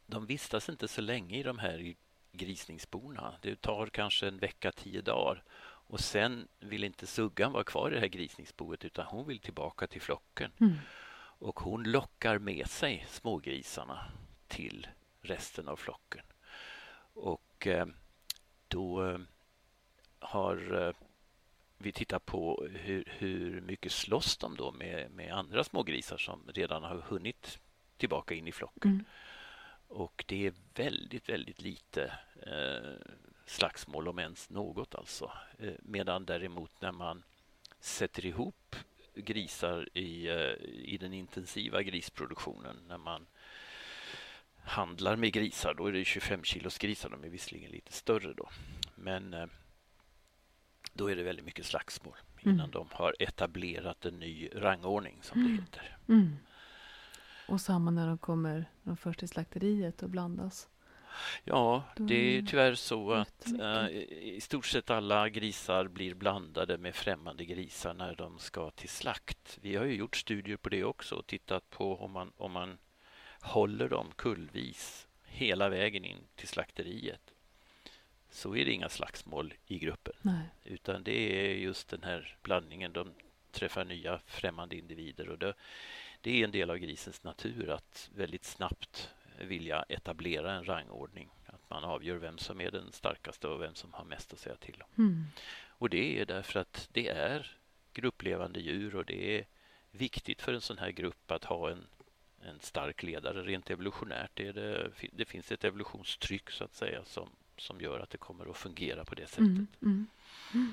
[0.06, 1.94] de vistas inte så länge i de här
[2.32, 3.34] grisningsborna.
[3.40, 5.42] Det tar kanske en vecka, tio dagar.
[5.60, 9.86] Och sen vill inte Suggan vara kvar i det här grisningsboet utan hon vill tillbaka
[9.86, 10.52] till flocken.
[10.60, 10.74] Mm.
[11.40, 14.04] Och hon lockar med sig smågrisarna
[14.46, 14.86] till
[15.20, 16.24] resten av flocken.
[17.14, 17.86] Och eh,
[18.68, 19.18] då eh,
[20.18, 20.94] har
[21.78, 26.82] vi tittat på hur, hur mycket slåss de då med, med andra smågrisar som redan
[26.82, 27.58] har hunnit
[27.96, 28.90] tillbaka in i flocken.
[28.90, 29.04] Mm.
[29.88, 32.12] Och det är väldigt, väldigt lite
[32.42, 33.12] eh,
[33.46, 35.32] slagsmål om ens något alltså.
[35.58, 37.22] Eh, medan däremot när man
[37.80, 38.76] sätter ihop
[39.14, 43.26] grisar i, eh, i den intensiva grisproduktionen när man
[44.64, 47.10] handlar med grisar, då är det 25 kilos grisar.
[47.10, 48.48] De är visserligen lite större då.
[48.94, 49.46] Men eh,
[50.98, 52.70] då är det väldigt mycket slagsmål innan Mm.
[52.70, 55.58] de har etablerat en ny rangordning som det Mm.
[55.60, 55.96] heter.
[56.08, 56.36] Mm.
[57.48, 60.68] Och samma när de kommer de först till slakteriet och blandas.
[61.44, 63.46] Ja, det är är tyvärr så att
[63.90, 68.88] i i stort sett alla grisar blir blandade med främmande grisar när de ska till
[68.88, 69.58] slakt.
[69.62, 72.78] Vi har ju gjort studier på det också och tittat på om man, om man
[73.40, 77.32] håller dem kullvis hela vägen in till slakteriet
[78.30, 80.48] så är det inga slagsmål i gruppen Nej.
[80.64, 82.92] utan det är just den här blandningen.
[82.92, 83.12] De
[83.50, 85.54] träffar nya främmande individer och det,
[86.20, 91.28] det är en del av grisens natur att väldigt snabbt vilja etablera en rangordning.
[91.46, 94.56] Att man avgör vem som är den starkaste och vem som har mest att säga
[94.56, 95.04] till om.
[95.04, 95.24] Mm.
[95.66, 97.56] Och det är därför att det är
[97.92, 99.46] grupplevande djur och det är
[99.90, 101.86] viktigt för en sån här grupp att ha en,
[102.42, 103.42] en stark ledare.
[103.42, 107.28] Rent evolutionärt är det, det finns ett evolutionstryck så att säga som,
[107.60, 109.46] som gör att det kommer att fungera på det sättet.
[109.46, 109.66] Mm.
[110.54, 110.72] Mm.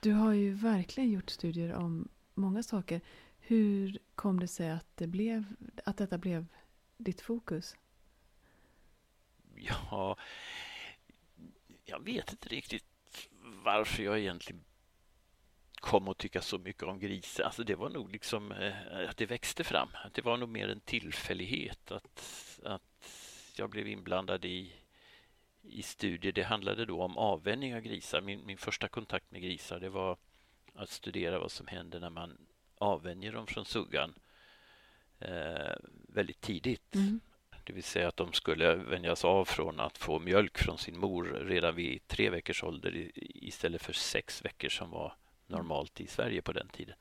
[0.00, 3.00] Du har ju verkligen gjort studier om många saker.
[3.38, 5.44] Hur kom det sig att, det blev,
[5.84, 6.46] att detta blev
[6.96, 7.76] ditt fokus?
[9.54, 10.16] Ja,
[11.84, 12.84] jag vet inte riktigt
[13.64, 14.64] varför jag egentligen
[15.74, 17.44] kom att tycka så mycket om grisar.
[17.44, 19.88] Alltså det var nog liksom eh, att det växte fram.
[20.12, 23.08] Det var nog mer en tillfällighet att, att
[23.56, 24.72] jag blev inblandad i,
[25.64, 26.32] i studier.
[26.32, 28.20] Det handlade då om avvänjning av grisar.
[28.20, 30.16] Min, min första kontakt med grisar det var
[30.74, 32.46] att studera vad som händer när man
[32.78, 34.14] avvänjer dem från suggan
[35.18, 35.76] eh,
[36.08, 36.94] väldigt tidigt.
[36.94, 37.20] Mm.
[37.64, 41.24] Det vill säga att de skulle vänjas av från att få mjölk från sin mor
[41.24, 46.52] redan vid tre veckors ålder istället för sex veckor som var normalt i Sverige på
[46.52, 46.96] den tiden.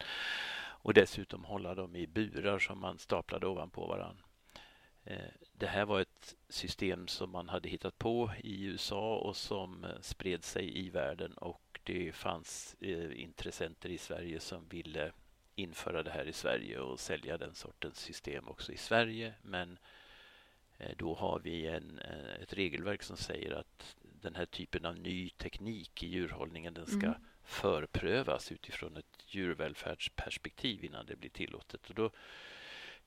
[0.84, 4.22] Och dessutom hålla dem i burar som man staplade ovanpå varann.
[5.06, 5.18] Eh,
[5.54, 10.00] Det här var ett system som man hade hittat på i USA och som eh,
[10.02, 15.12] spred sig i världen och det fanns eh, intressenter i Sverige som ville
[15.56, 19.34] införa det här i Sverige och sälja den sortens system också i Sverige.
[19.42, 19.78] Men
[20.98, 22.00] Då har vi en,
[22.42, 27.06] ett regelverk som säger att den här typen av ny teknik i djurhållningen den ska
[27.08, 27.22] Mm.
[27.44, 31.90] förprövas utifrån ett djurvälfärdsperspektiv innan det blir tillåtet.
[31.90, 32.12] Och då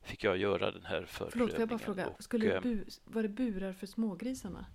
[0.07, 1.31] fick jag göra den här förprövningen.
[1.33, 2.07] Förlåt, får jag bara fråga.
[2.09, 4.66] Och, Skulle eh, bu, var det burar för smågrisarna?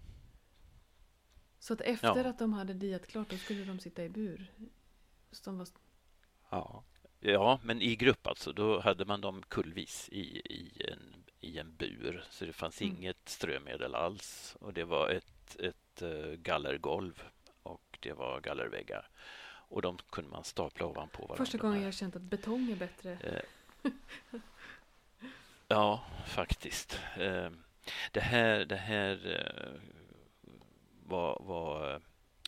[1.59, 2.29] Så att efter Ja.
[2.29, 4.51] att de hade diat klart, då skulle de sitta i bur?
[5.45, 5.67] Var,
[6.49, 6.83] Ja.
[7.19, 8.51] ja, men i grupp alltså.
[8.53, 12.23] Då hade man dem kullvis i, i, en, i en bur.
[12.29, 12.95] Så det fanns Mm.
[12.97, 14.57] inget strömedel alls.
[14.59, 17.23] Och det var ett, ett eh, gallergolv
[17.63, 19.09] och det var gallerväggar.
[19.69, 21.35] Och de kunde man stapla ovanpå varandra.
[21.45, 23.11] första gången jag har känt att betong är bättre.
[23.83, 23.91] Eh,
[25.71, 26.99] Ja, faktiskt.
[27.19, 27.49] Eh,
[28.11, 29.81] Det här, det här eh,
[31.05, 32.01] var, var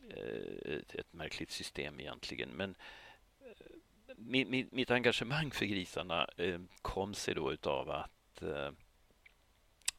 [0.10, 2.50] eh, ett, ett märkligt system egentligen.
[2.50, 2.76] Men
[3.42, 6.30] eh, mi- mi- mitt engagemang för grisarna
[6.82, 8.44] kom sig då utav att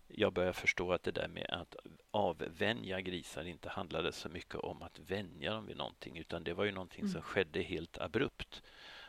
[0.08, 1.76] jag började förstå att det där med att
[2.10, 6.64] avvänja grisar inte handlade så mycket om att vänja dem vid någonting utan det var
[6.64, 7.22] ju någonting som Mm.
[7.22, 8.62] skedde helt abrupt.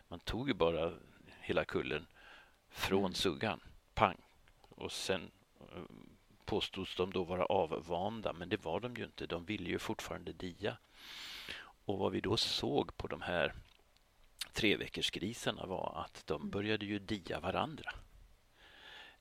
[0.07, 0.93] Man tog ju bara
[1.41, 2.07] hela kullen
[2.69, 3.13] från Mm.
[3.13, 3.59] suggan,
[3.95, 4.17] pang.
[4.59, 5.83] Och sen eh,
[6.45, 9.25] påstods de då vara avvanda, men det var de ju inte.
[9.25, 10.77] De ville ju fortfarande dia.
[11.85, 13.53] Och vad vi då såg på de här
[14.53, 16.49] treveckorsgrisarna var att de Mm.
[16.49, 17.91] började ju dia varandra.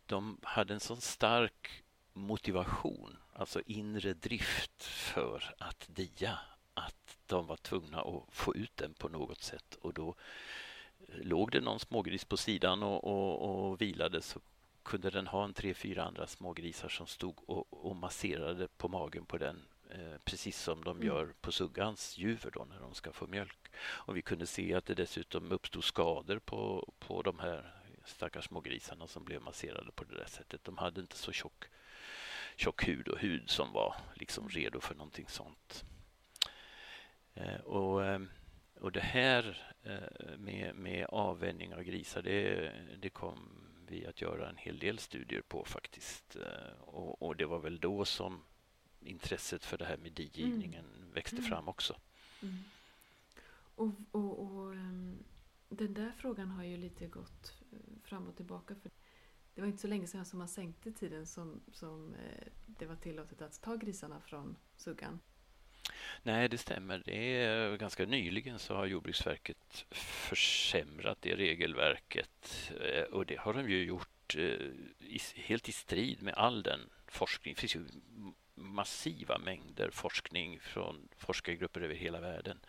[0.06, 1.82] De hade en sån stark
[2.12, 6.38] motivation, alltså inre drift för att dia,
[6.74, 9.74] att de var tvungna att få ut den på något sätt.
[9.80, 10.14] Och då
[11.08, 14.40] låg det någon smågris på sidan och, och, och vilade så
[14.85, 19.25] kunde den ha en tre, fyra andra smågrisar som stod och, och masserade på magen
[19.25, 21.07] på den eh, precis som de Mm.
[21.07, 23.59] gör på suggans juver då när de ska få mjölk.
[23.77, 29.07] Och vi kunde se att det dessutom uppstod skador på, på de här stackars smågrisarna
[29.07, 30.64] som blev masserade på det där sättet.
[30.64, 31.64] De hade inte så tjock,
[32.57, 35.85] tjock hud och hud som var liksom redo för någonting sånt.
[37.35, 38.20] Eh, och, eh,
[38.81, 39.73] och det här
[40.38, 43.61] med, med avvänjning av grisar, det, det kom
[43.94, 46.37] vi att göra en hel del studier på faktiskt.
[46.37, 48.42] Eh, Och, och det var väl då som
[49.00, 51.48] intresset för det här med digivningen växte Mm.
[51.50, 51.96] fram också.
[52.42, 52.54] Mm.
[53.76, 55.18] Och, och, och ehm,
[55.68, 58.74] den där frågan har ju lite gått eh, fram och tillbaka.
[58.74, 58.90] För
[59.54, 62.96] det var inte så länge sedan som man sänkte tiden som, som eh, det var
[62.96, 65.20] tillåtet att ta grisarna från suggan.
[66.23, 67.03] Nej, det stämmer.
[67.05, 73.70] Det är ganska nyligen så har Jordbruksverket försämrat det regelverket eh, och det har de
[73.70, 74.68] ju gjort eh,
[74.99, 77.55] i, helt i strid med all den forskning.
[77.55, 77.85] Det finns ju
[78.55, 82.61] massiva mängder forskning från forskargrupper över hela världen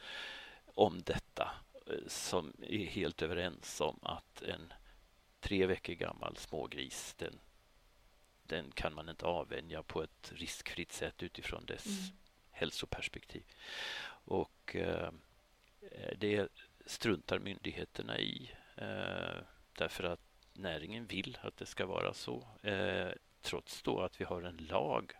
[0.65, 1.51] om detta
[1.87, 4.73] eh, som är helt överens om att en
[5.39, 7.39] tre veckor gammal smågris den,
[8.43, 12.24] den kan man inte avvänja på ett riskfritt sätt utifrån dess Mm
[12.55, 13.43] hälsoperspektiv.
[14.27, 15.11] Och eh,
[16.17, 16.47] det
[16.85, 19.37] struntar myndigheterna i eh,
[19.77, 20.21] därför att
[20.53, 22.47] näringen vill att det ska vara så.
[22.63, 25.13] Eh, trots då att vi har en lag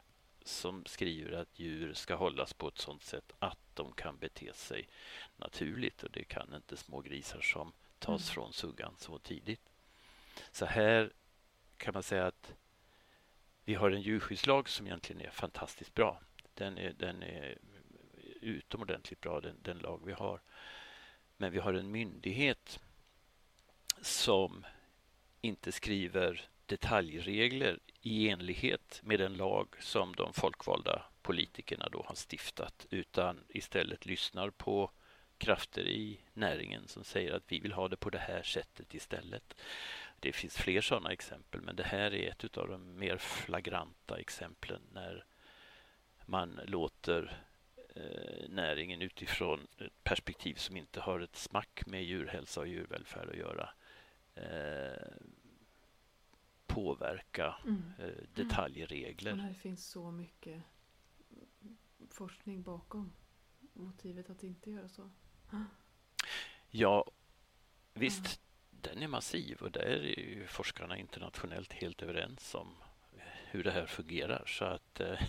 [0.46, 4.88] som skriver att djur ska hållas på ett sådant sätt att de kan bete sig
[5.38, 8.34] naturligt och det kan inte små grisar som tas Mm.
[8.34, 9.70] från suggan så tidigt.
[10.52, 11.14] Så här
[11.78, 12.54] kan man säga att
[13.66, 16.22] vi har en djurskyddslag som egentligen är fantastiskt bra.
[16.56, 17.58] Den är, den är
[18.42, 20.42] utomordentligt bra, den, den lag vi har.
[21.38, 22.80] Men vi har en myndighet
[24.02, 24.66] som
[25.42, 32.88] inte skriver detaljregler i enlighet med den lag som de folkvalda politikerna då har stiftat
[32.90, 34.92] utan istället lyssnar på
[35.38, 39.62] krafter i näringen som säger att vi vill ha det på det här sättet istället.
[40.20, 44.82] Det finns fler sådana exempel men det här är ett av de mer flagranta exemplen
[44.94, 45.26] när
[46.26, 47.44] man låter
[47.96, 53.36] eh, näringen utifrån ett perspektiv som inte har ett smack med djurhälsa och djurvälfärd att
[53.36, 53.70] göra
[54.36, 55.08] eh,
[56.68, 57.94] påverka Mm.
[58.00, 59.36] eh, Och detaljregler.
[59.36, 60.62] det finns så mycket
[62.10, 63.14] forskning bakom
[63.74, 65.10] motivet att inte göra så.
[66.70, 67.06] Ja,
[67.94, 72.76] visst, den är massiv och där är ju forskarna internationellt helt överens om
[73.46, 74.44] hur det här fungerar.
[74.48, 75.20] Så att eh,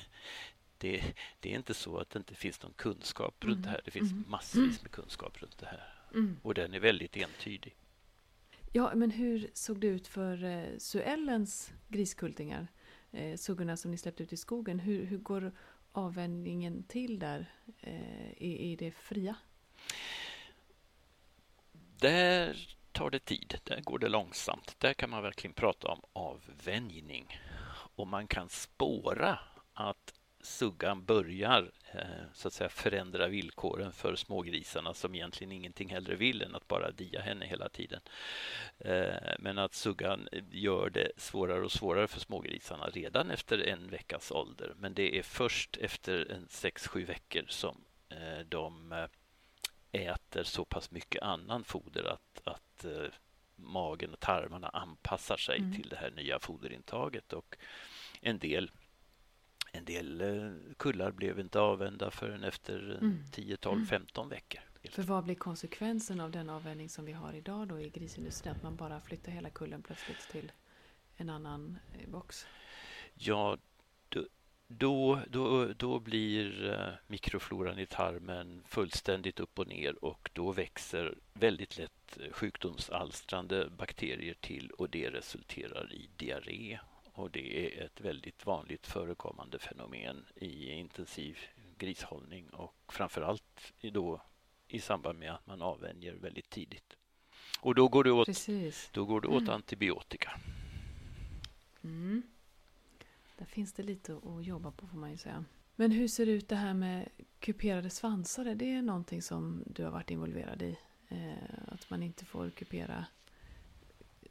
[0.79, 3.63] det, det är inte så att det inte finns någon kunskap runt Mm.
[3.63, 3.81] det här.
[3.85, 4.25] Det finns Mm.
[4.29, 6.37] massvis med kunskap runt det här Mm.
[6.43, 7.77] och den är väldigt entydig.
[8.73, 12.69] Ja, men hur såg det ut för eh, Suellens griskultingar?
[13.13, 14.79] Eh, suggorna som ni släppte ut i skogen.
[14.81, 15.53] Hur, hur går
[15.93, 17.47] avvänjningen till där
[17.81, 19.37] eh, i, i det fria?
[22.01, 24.75] Där tar det tid, där går det långsamt.
[24.79, 27.41] Där kan man verkligen prata om avvänjning.
[27.97, 29.39] Och man kan spåra
[29.73, 30.15] att
[30.47, 31.71] suggan börjar
[32.33, 36.91] så att säga förändra villkoren för smågrisarna som egentligen ingenting hellre vill än att bara
[36.91, 38.01] dia henne hela tiden.
[39.39, 44.75] Men att suggan gör det svårare och svårare för smågrisarna redan efter en veckas ålder.
[44.77, 47.85] Men det är först efter en sex, sju veckor som
[48.49, 48.95] de
[49.93, 52.87] äter så pass mycket annan foder att, att
[53.57, 55.75] magen och tarmarna anpassar sig mm.
[55.75, 57.33] till det här nya foderintaget.
[57.33, 57.57] Och
[58.21, 58.71] en del,
[59.77, 63.19] en del eh, kullar blev inte avvända förrän efter mm.
[63.33, 64.61] 10, 12, 15 veckor.
[64.91, 68.55] För vad blir konsekvensen av den avvändning som vi har idag då i grisindustrin?
[68.55, 70.53] Att man bara flyttar hela kullen plötsligt till
[71.17, 72.47] en annan eh, box?
[73.15, 73.59] Ja,
[74.69, 81.15] då, då, då blir eh, mikrofloran i tarmen fullständigt upp och ner och då växer
[81.33, 86.79] väldigt lätt sjukdomsalstrande bakterier till och det resulterar i diarré.
[87.17, 91.39] Och det är ett väldigt vanligt förekommande fenomen i intensiv
[91.79, 94.23] grishållning och framförallt då
[94.69, 96.97] i samband med att man avvänjer väldigt tidigt.
[97.61, 98.29] Och då går det åt,
[98.93, 99.55] då går det åt mm.
[99.55, 100.41] antibiotika.
[101.85, 102.23] Mm.
[103.39, 105.45] Där finns det lite att jobba på får man ju säga.
[105.77, 107.09] Men hur ser det ut det här med
[107.39, 108.47] kuperade svansar?
[108.47, 110.79] Är det någonting som du har varit involverad i?
[111.09, 111.33] Eh,
[111.69, 113.07] att man inte får kupera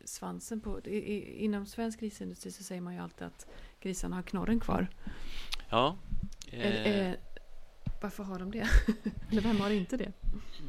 [0.06, 0.80] svansen på...
[0.80, 3.48] I, inom svensk grisindustri så säger man ju alltid att
[3.80, 4.88] grisarna har knorren kvar.
[5.70, 5.98] Ja.
[6.52, 7.18] Eh, är,
[8.02, 8.68] varför har de det?
[9.32, 10.12] Eller vem har inte det?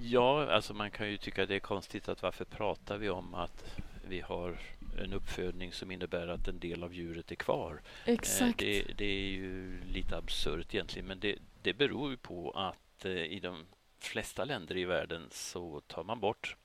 [0.02, 3.64] Ja, alltså man kan ju tycka det är konstigt att varför pratar vi om att
[4.08, 4.58] vi har
[4.98, 7.82] en uppfödning som innebär att en del av djuret är kvar.
[8.04, 8.58] Eh, Exakt.
[8.58, 13.12] Det, det är ju lite absurt egentligen men det, det beror ju på att eh,
[13.12, 13.66] i de
[13.98, 16.56] flesta länder i världen så tar man bort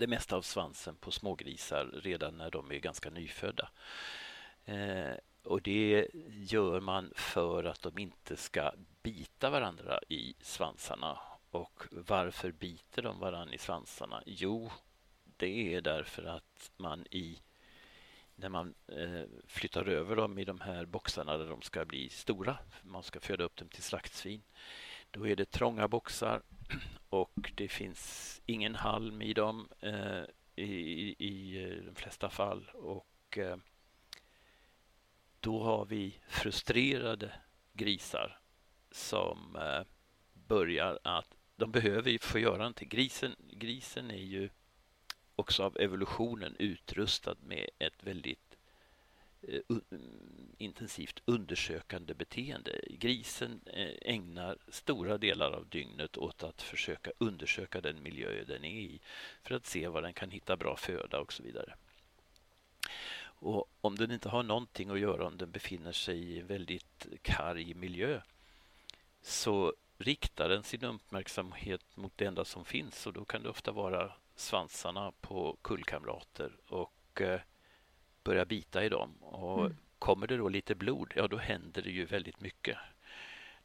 [0.00, 3.70] det mesta av svansen på smågrisar redan när de är ganska nyfödda.
[4.64, 8.72] Eh, och det gör man för att de inte ska
[9.02, 11.18] bita varandra i svansarna.
[11.50, 14.22] Och varför biter de varandra i svansarna?
[14.26, 14.70] Jo,
[15.36, 17.38] det är därför att man i
[18.34, 22.58] när man eh, flyttar över dem i de här boxarna där de ska bli stora,
[22.82, 24.42] man ska föda upp dem till slaktsvin.
[25.10, 26.42] Då är det trånga boxar
[27.08, 30.24] och det finns ingen halm i dem eh,
[30.56, 32.70] i, i, eh, de flesta fall.
[32.74, 33.56] Och eh,
[35.40, 37.32] då har vi frustrerade
[37.72, 38.40] grisar
[38.90, 39.86] som eh,
[40.32, 42.88] börjar att de behöver få göra någonting.
[42.88, 44.48] Grisen, grisen är ju
[45.36, 48.49] också av evolutionen utrustad med ett väldigt
[49.42, 49.60] Eh,
[50.58, 52.80] intensivt undersökande beteende.
[52.90, 58.80] Grisen eh, ägnar stora delar av dygnet åt att försöka undersöka den miljö den är
[58.80, 59.00] i
[59.42, 61.74] för att se var den kan hitta bra föda och så vidare.
[63.22, 67.06] Och om den inte har någonting att göra om den befinner sig i en väldigt
[67.22, 68.20] karg miljö
[69.22, 73.72] så riktar den sin uppmärksamhet mot det enda som finns och då kan det ofta
[73.72, 77.40] vara svansarna på kullkamrater och eh,
[78.20, 79.22] eh, börja bita i dem.
[79.22, 79.76] Och mm.
[79.98, 82.78] Kommer det då lite blod, ja då händer det ju väldigt mycket.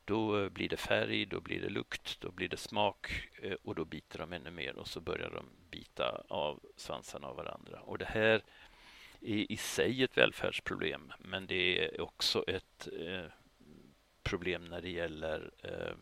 [0.06, 3.76] Då eh, blir det färg, då blir det lukt, då blir det smak eh, och
[3.76, 7.80] då biter de ännu mer och så börjar de bita av svansarna av varandra.
[7.80, 8.44] Och det här
[9.22, 13.26] är i sig ett välfärdsproblem men det är också ett eh,
[14.24, 15.96] problem när det gäller eh,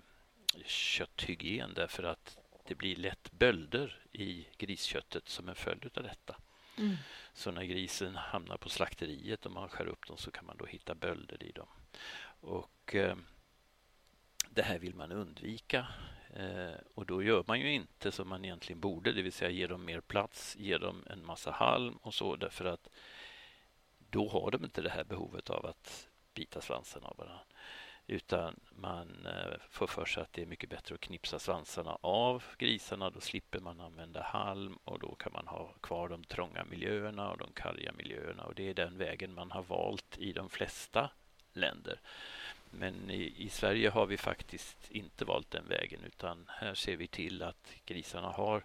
[0.65, 2.37] kötthygien därför att
[2.67, 6.35] det blir lätt bölder i grisköttet som en följd av detta.
[6.77, 6.95] Mm.
[7.33, 10.65] Så när grisen hamnar på slakteriet och man skär upp dem så kan man då
[10.65, 11.67] hitta bölder i dem.
[12.41, 13.15] Och eh,
[14.49, 15.87] Det här vill man undvika
[16.33, 19.67] eh, och då gör man ju inte som man egentligen borde, det vill säga ge
[19.67, 22.87] dem mer plats, ge dem en massa halm och så därför att
[24.09, 27.45] då har de inte det här behovet av att bita svansen av varandra.
[28.07, 32.43] Utan man eh, får för sig att det är mycket bättre att knipsa svansarna av
[32.57, 33.09] grisarna.
[33.09, 37.37] Då slipper man använda halm och då kan man ha kvar de trånga miljöerna och
[37.37, 38.43] de karga miljöerna.
[38.43, 41.09] Och det är den vägen man har valt i de flesta
[41.53, 41.99] länder.
[42.71, 47.07] Men i, i, Sverige har vi faktiskt inte valt den vägen utan här ser vi
[47.07, 48.63] till att grisarna har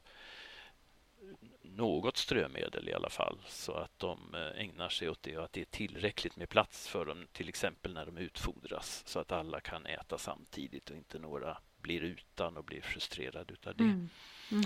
[1.79, 5.53] något strömedel i alla fall så att de eh, ägnar sig åt det och att
[5.53, 9.61] det är tillräckligt med plats för dem till exempel när de utfodras så att alla
[9.61, 13.85] kan äta samtidigt och inte några blir utan och blir frustrerade utav det.
[13.85, 14.09] Mm.
[14.53, 14.65] Mm.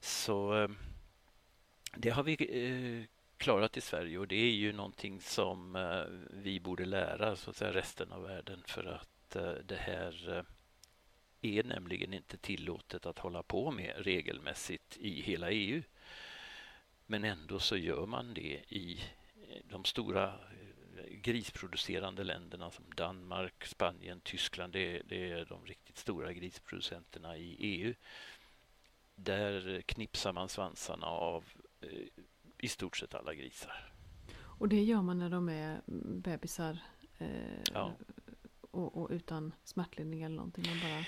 [0.00, 0.68] Så eh,
[1.96, 3.06] det har vi eh,
[3.36, 5.78] klarat i Sverige och det är ju någonting som
[6.30, 10.44] vi borde lära så att säga, resten av världen för att det här
[11.42, 15.82] är nämligen inte tillåtet att hålla på med regelmässigt i hela EU.
[17.06, 19.00] Men ändå så gör man det i
[19.70, 20.34] de stora
[21.10, 27.94] grisproducerande länderna som Danmark, Spanien, Tyskland, det, det är de riktigt stora grisproducenterna i EU.
[29.14, 31.44] Där knipsar man svansarna av
[31.80, 31.88] eh,
[32.58, 33.92] i stort sett alla grisar.
[34.40, 35.80] Och det gör man när de är
[36.22, 36.78] bebisar
[37.18, 37.26] eh,
[37.72, 37.92] Ja.
[38.70, 40.64] och, och utan smärtlindring eller någonting?
[40.68, 41.04] Man bara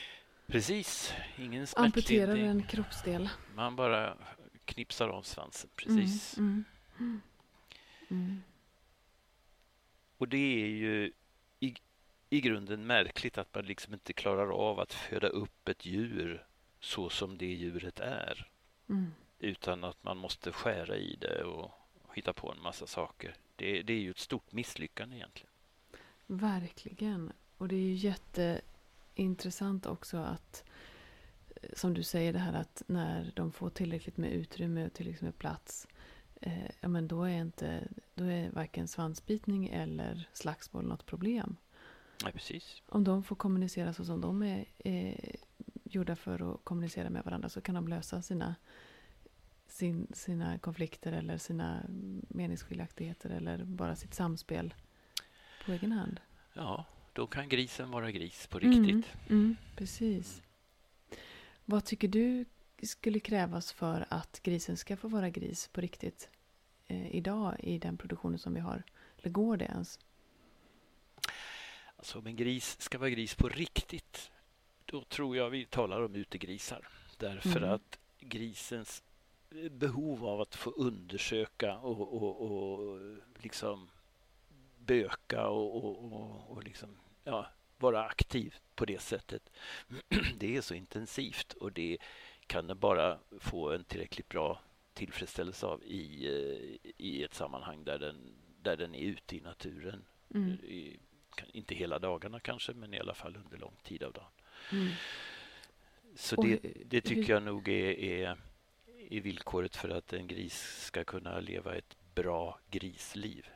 [0.46, 2.46] Precis, ingen amputerar smärtlindring.
[2.50, 3.28] en kroppsdel?
[3.54, 4.16] Man bara
[4.64, 6.38] knipsar av svansen, precis.
[6.38, 6.64] Mm,
[6.98, 7.20] mm,
[8.08, 8.42] mm.
[10.18, 11.12] Och det är ju
[11.60, 11.74] i,
[12.30, 16.46] i grunden märkligt att man liksom inte klarar av att föda upp ett djur
[16.80, 18.48] så som det djuret är.
[18.88, 19.14] Mm.
[19.38, 21.70] Utan att man måste skära i det och
[22.14, 23.34] hitta på en massa saker.
[23.56, 25.50] Det, det är ju ett stort misslyckande egentligen.
[26.26, 27.32] Verkligen.
[27.58, 30.64] Och det är ju jätteintressant också att,
[31.72, 35.38] som du säger det här att när de får tillräckligt med utrymme och tillräckligt med
[35.38, 35.88] plats,
[36.40, 41.56] eh, ja men då är inte, då är varken svansbitning eller slagsmål något problem.
[42.22, 42.82] Nej, precis.
[42.86, 45.34] Om de får kommunicera så som de är eh,
[45.84, 48.54] gjorda för att kommunicera med varandra så kan de lösa sina,
[49.66, 51.82] sin, sina konflikter eller sina
[52.28, 54.74] meningsskiljaktigheter eller bara sitt samspel
[55.66, 56.20] på egen hand.
[56.52, 58.88] Ja, då kan grisen vara gris på riktigt.
[58.88, 60.42] Mm, mm, precis.
[61.64, 62.44] Vad tycker du
[62.82, 66.28] skulle krävas för att grisen ska få vara gris på riktigt
[66.86, 68.82] eh, idag i den produktionen som vi har?
[69.18, 69.98] Eller går det ens?
[71.96, 74.30] Alltså om en gris ska vara gris på riktigt,
[74.84, 76.88] då tror jag vi talar om utegrisar.
[77.18, 77.70] Därför Mm.
[77.70, 79.02] att grisens
[79.70, 83.00] behov av att få undersöka och, och, och
[83.42, 83.90] liksom
[84.78, 86.88] böka och, och, och, och liksom,
[87.24, 87.46] ja,
[87.84, 89.50] vara aktiv på det sättet.
[90.38, 91.98] Det är så intensivt och det
[92.46, 94.60] kan den bara få en tillräckligt bra
[94.94, 98.16] tillfredsställelse av i, eh, i ett sammanhang där den,
[98.62, 100.04] där den är ute i naturen.
[100.34, 100.50] Mm.
[100.50, 100.98] I,
[101.52, 104.30] inte hela dagarna kanske, men i alla fall under lång tid av dagen.
[104.72, 104.92] Mm.
[106.14, 108.36] Så det, det tycker jag nog är, är,
[109.10, 113.46] är villkoret för att en gris ska kunna leva ett bra grisliv.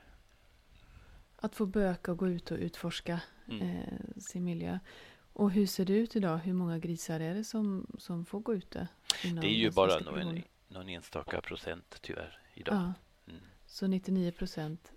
[1.40, 3.62] Att få böka och gå ut och utforska Mm.
[3.68, 4.78] eh, sin miljö.
[5.32, 6.38] Och hur ser det ut idag?
[6.38, 8.88] Hur många grisar är det som, som får gå ute?
[9.22, 12.74] Det är ju bara någon, någon enstaka procent tyvärr idag.
[12.74, 12.92] Ja,
[13.32, 13.40] Mm.
[13.66, 14.92] så 99 procent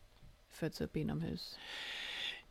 [0.49, 1.59] föds upp inomhus.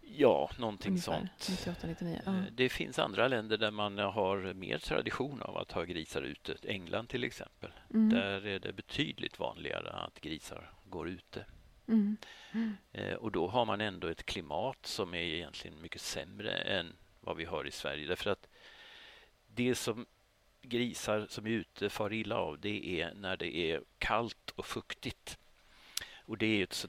[0.00, 1.28] Ja, någonting Ungefär.
[1.38, 1.48] sånt.
[1.66, 2.20] 98-99.
[2.26, 2.36] Ja.
[2.36, 6.56] Eh, Det finns andra länder där man har mer tradition av att ha grisar ute.
[6.62, 7.70] England till exempel.
[7.94, 8.08] Mm.
[8.08, 11.44] Där är det betydligt vanligare att grisar går ute.
[12.52, 12.76] Mm.
[12.92, 17.36] Eh, Och då har man ändå ett klimat som är egentligen mycket sämre än vad
[17.36, 18.06] vi har i Sverige.
[18.06, 18.48] Därför att
[19.46, 20.06] det som
[20.62, 25.38] grisar som är ute far illa av det är när det är kallt och fuktigt.
[26.24, 26.88] Och det är ett så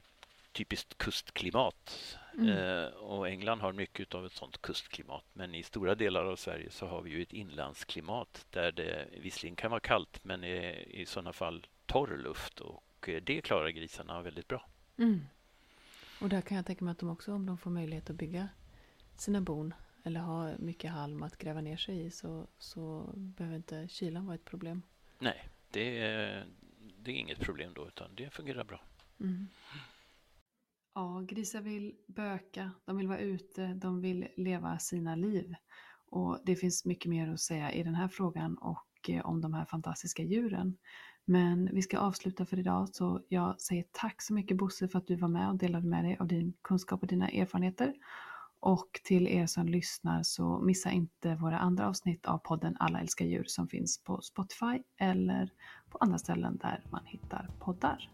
[0.52, 2.18] typiskt kustklimat.
[2.38, 2.50] Mm.
[2.50, 5.24] Eh, och England har mycket av ett sånt kustklimat.
[5.34, 9.56] Men i stora delar av Sverige så har vi ju ett inlandsklimat där det visserligen
[9.56, 14.22] kan vara kallt men är i sådana fall torr luft och eh, det klarar grisarna
[14.22, 14.71] väldigt bra.
[14.98, 15.20] Mm.
[16.22, 18.50] Och där kan jag tänka mig att de också, om de får möjlighet att bygga
[19.16, 19.74] sina bon
[20.04, 24.36] eller ha mycket halm att gräva ner sig i så, så behöver inte kylan vara
[24.36, 24.82] ett problem.
[25.20, 26.48] Nej, det är,
[26.98, 28.82] det är inget problem då utan det fungerar bra.
[29.20, 29.48] Mm.
[30.94, 35.56] Ja, grisar vill böka, de vill vara ute, de vill leva sina liv.
[36.06, 39.54] Och det finns mycket mer att säga i den här frågan och eh, om de
[39.54, 40.78] här fantastiska djuren.
[41.26, 45.08] Men vi ska avsluta för idag så jag säger tack så mycket Bosse för att
[45.08, 47.94] du var med och delade med dig av din kunskap och dina erfarenheter.
[48.60, 53.26] Och till er som lyssnar så missa inte våra andra avsnitt av podden Alla älskar
[53.26, 55.50] djur som finns på Spotify eller
[55.90, 58.10] på andra ställen där man hittar poddar.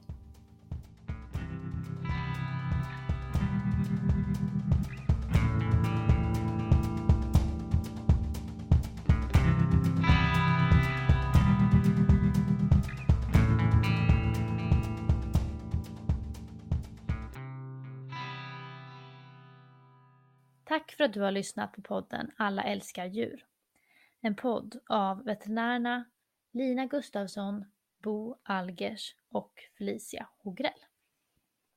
[20.98, 23.46] För att du har lyssnat på podden Alla älskar djur.
[24.22, 26.06] En podd av veterinärerna
[26.52, 27.66] Lina Gustavsson,
[28.04, 30.87] Bo Algers och Felicia Hogrell.